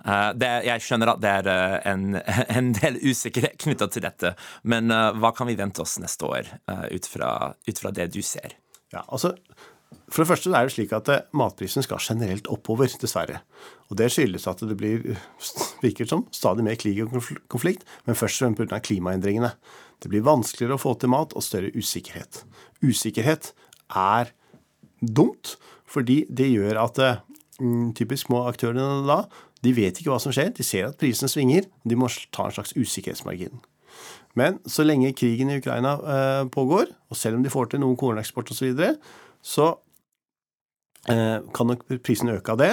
Det, 0.00 0.48
jeg 0.64 0.82
skjønner 0.84 1.10
at 1.12 1.20
det 1.20 1.32
er 1.42 1.48
en, 1.90 2.14
en 2.58 2.70
del 2.76 2.96
usikkerhet 3.02 3.58
knytta 3.60 3.90
til 3.92 4.06
dette, 4.06 4.32
men 4.62 4.88
hva 4.88 5.32
kan 5.36 5.50
vi 5.50 5.58
vente 5.58 5.82
oss 5.84 5.98
neste 6.00 6.24
år 6.24 6.48
ut 6.88 7.08
fra, 7.10 7.30
ut 7.68 7.82
fra 7.82 7.92
det 7.94 8.08
du 8.14 8.22
ser? 8.24 8.56
Ja, 8.94 9.04
altså 9.06 9.34
for 10.10 10.22
det 10.22 10.30
første 10.30 10.50
er 10.50 10.66
det 10.66 10.74
slik 10.74 10.92
at 10.94 11.08
eh, 11.10 11.22
matprisen 11.38 11.84
skal 11.86 12.02
generelt 12.02 12.48
oppover, 12.50 12.90
dessverre. 13.00 13.42
Og 13.90 13.98
Det 13.98 14.10
skyldes 14.10 14.46
at 14.50 14.62
det 14.66 14.76
blir, 14.78 15.14
virker 15.84 16.08
som, 16.10 16.26
stadig 16.34 16.66
mer 16.66 16.78
krig 16.78 16.98
og 17.04 17.14
konflikt, 17.50 17.86
men 18.06 18.18
først 18.18 18.42
og 18.42 18.56
fremst 18.56 18.70
pga. 18.70 18.80
klimaendringene. 18.82 19.52
Det 20.02 20.10
blir 20.10 20.26
vanskeligere 20.26 20.78
å 20.78 20.82
få 20.82 20.96
til 20.98 21.12
mat 21.12 21.34
og 21.36 21.44
større 21.46 21.70
usikkerhet. 21.76 22.44
Usikkerhet 22.82 23.52
er 23.94 24.32
dumt, 25.00 25.56
fordi 25.86 26.24
det 26.30 26.48
gjør 26.50 26.82
at 26.86 26.98
mm, 27.60 27.92
typisk 27.94 28.26
små 28.26 28.46
aktørene 28.50 29.06
da, 29.06 29.24
de 29.64 29.74
vet 29.76 29.98
ikke 30.00 30.12
hva 30.12 30.20
som 30.22 30.32
skjer. 30.34 30.52
De 30.56 30.64
ser 30.66 30.88
at 30.88 30.98
prisene 31.00 31.30
svinger, 31.30 31.68
de 31.84 31.98
må 31.98 32.08
ta 32.34 32.48
en 32.48 32.56
slags 32.56 32.74
usikkerhetsmargin. 32.78 33.60
Men 34.38 34.60
så 34.70 34.86
lenge 34.86 35.12
krigen 35.18 35.50
i 35.50 35.58
Ukraina 35.58 35.96
eh, 35.98 36.42
pågår, 36.54 36.92
og 37.10 37.18
selv 37.18 37.38
om 37.38 37.44
de 37.44 37.52
får 37.52 37.72
til 37.72 37.82
noen 37.82 37.98
korneksport 37.98 38.52
osv., 38.52 38.60
så, 38.60 38.68
videre, 38.68 38.92
så 39.42 39.66
eh, 41.10 41.38
kan 41.56 41.72
nok 41.72 41.84
prisen 42.06 42.30
øke 42.32 42.54
av 42.54 42.60
det. 42.62 42.72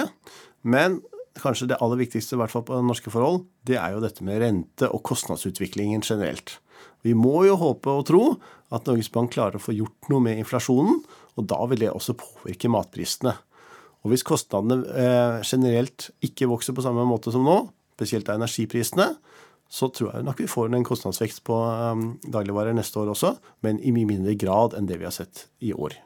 Men 0.62 1.00
kanskje 1.38 1.70
det 1.72 1.80
aller 1.82 2.00
viktigste, 2.00 2.36
i 2.36 2.40
hvert 2.40 2.54
fall 2.54 2.64
på 2.68 2.78
norske 2.82 3.12
forhold, 3.12 3.44
det 3.66 3.78
er 3.80 3.94
jo 3.94 4.02
dette 4.04 4.24
med 4.26 4.40
rente 4.42 4.88
og 4.90 5.02
kostnadsutviklingen 5.06 6.04
generelt. 6.06 6.58
Vi 7.06 7.14
må 7.14 7.44
jo 7.46 7.58
håpe 7.58 7.92
og 7.94 8.06
tro 8.08 8.22
at 8.74 8.88
Norges 8.88 9.10
Bank 9.14 9.32
klarer 9.34 9.58
å 9.58 9.62
få 9.62 9.74
gjort 9.76 10.10
noe 10.12 10.22
med 10.24 10.40
inflasjonen, 10.40 11.02
og 11.38 11.46
da 11.50 11.60
vil 11.70 11.84
det 11.84 11.92
også 11.92 12.16
påvirke 12.18 12.70
matprisene. 12.72 13.36
Og 14.06 14.12
hvis 14.12 14.24
kostnadene 14.26 14.84
eh, 14.94 15.40
generelt 15.46 16.10
ikke 16.24 16.48
vokser 16.50 16.76
på 16.76 16.84
samme 16.84 17.04
måte 17.08 17.32
som 17.34 17.46
nå, 17.46 17.60
spesielt 17.98 18.28
av 18.30 18.38
energiprisene, 18.38 19.10
så 19.68 19.90
tror 19.92 20.14
jeg 20.14 20.24
nok 20.24 20.40
vi 20.40 20.48
får 20.48 20.72
en 20.72 20.86
kostnadsvekst 20.86 21.42
på 21.44 21.56
um, 21.60 22.04
dagligvarer 22.24 22.76
neste 22.76 23.02
år 23.02 23.10
også, 23.12 23.34
men 23.66 23.80
i 23.84 23.92
mye 23.92 24.08
mindre 24.08 24.32
grad 24.40 24.76
enn 24.78 24.88
det 24.88 24.96
vi 25.00 25.04
har 25.04 25.12
sett 25.12 25.44
i 25.60 25.74
år. 25.76 25.98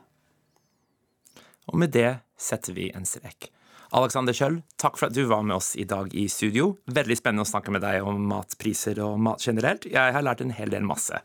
Og 1.71 1.79
med 1.79 1.93
det 1.95 2.25
setter 2.41 2.75
vi 2.75 2.89
en 2.91 3.07
strek. 3.07 3.53
Alexander 3.95 4.35
Kjøll, 4.35 4.63
takk 4.81 4.97
for 4.99 5.11
at 5.11 5.15
du 5.15 5.27
var 5.29 5.45
med 5.45 5.59
oss 5.59 5.75
i 5.77 5.85
dag 5.87 6.11
i 6.17 6.25
studio. 6.33 6.73
Veldig 6.91 7.17
spennende 7.19 7.45
å 7.45 7.51
snakke 7.51 7.75
med 7.75 7.85
deg 7.85 8.07
om 8.09 8.25
matpriser 8.31 8.99
og 9.05 9.21
mat 9.21 9.45
generelt. 9.45 9.85
Jeg 9.85 10.17
har 10.17 10.25
lært 10.25 10.41
en 10.43 10.55
hel 10.57 10.73
del 10.73 10.87
masse. 10.89 11.21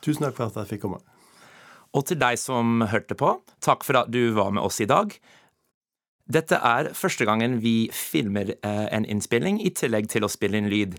Tusen 0.00 0.24
takk 0.24 0.38
for 0.38 0.48
at 0.48 0.56
jeg 0.62 0.72
fikk 0.72 0.86
komme. 0.86 1.02
Og 1.96 2.06
til 2.08 2.18
deg 2.18 2.40
som 2.40 2.80
hørte 2.88 3.16
på, 3.20 3.36
takk 3.62 3.84
for 3.86 4.00
at 4.00 4.10
du 4.12 4.32
var 4.36 4.50
med 4.56 4.64
oss 4.64 4.80
i 4.80 4.88
dag. 4.88 5.12
Dette 6.26 6.58
er 6.58 6.90
første 6.98 7.26
gangen 7.28 7.60
vi 7.62 7.88
filmer 7.94 8.50
eh, 8.56 8.86
en 8.90 9.06
innspilling 9.06 9.60
i 9.62 9.70
tillegg 9.70 10.08
til 10.10 10.26
å 10.26 10.30
spille 10.30 10.58
inn 10.58 10.70
lyd. 10.72 10.96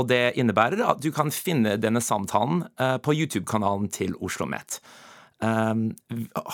Og 0.00 0.08
det 0.08 0.32
innebærer 0.40 0.80
at 0.88 1.02
du 1.04 1.10
kan 1.12 1.32
finne 1.34 1.76
denne 1.76 2.00
samtalen 2.00 2.64
eh, 2.80 2.96
på 2.96 3.12
YouTube-kanalen 3.12 3.90
til 3.92 4.16
Oslo 4.16 4.46
OsloMet. 4.46 4.80
Um, 5.42 5.96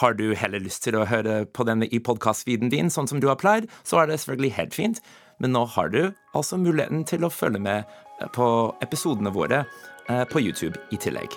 har 0.01 0.15
du 0.17 0.33
heller 0.35 0.63
lyst 0.65 0.81
til 0.87 0.97
å 0.97 1.05
høre 1.05 1.43
på 1.45 1.67
denne 1.69 1.85
i 1.93 2.01
podkast-feeden 2.01 2.71
din, 2.73 2.89
sånn 2.89 3.07
som 3.11 3.21
du 3.21 3.27
har 3.29 3.37
pleid, 3.37 3.67
så 3.85 4.01
er 4.01 4.09
det 4.09 4.17
selvfølgelig 4.23 4.55
helt 4.57 4.75
fint. 4.75 5.03
Men 5.39 5.53
nå 5.53 5.67
har 5.77 5.93
du 5.93 6.01
altså 6.33 6.57
muligheten 6.57 7.05
til 7.07 7.27
å 7.29 7.31
følge 7.31 7.61
med 7.63 7.85
eh, 7.85 8.27
på 8.33 8.49
episodene 8.83 9.31
våre 9.31 9.63
uh, 10.09 10.25
på 10.33 10.41
YouTube 10.41 10.81
i 10.91 10.99
tillegg. 10.99 11.37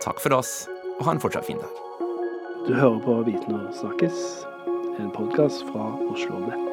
Takk 0.00 0.18
for 0.24 0.40
oss, 0.40 0.64
og 0.96 1.06
ha 1.06 1.14
en 1.14 1.22
fortsatt 1.22 1.46
fin 1.46 1.60
dag. 1.60 1.82
Du 2.66 2.72
hører 2.74 2.98
på 3.04 3.20
Viten 3.28 3.60
og 3.60 3.74
snakkes, 3.76 4.46
en 4.98 5.10
podkast 5.10 5.62
fra 5.62 5.98
Oslo 6.10 6.38
Nett. 6.38 6.65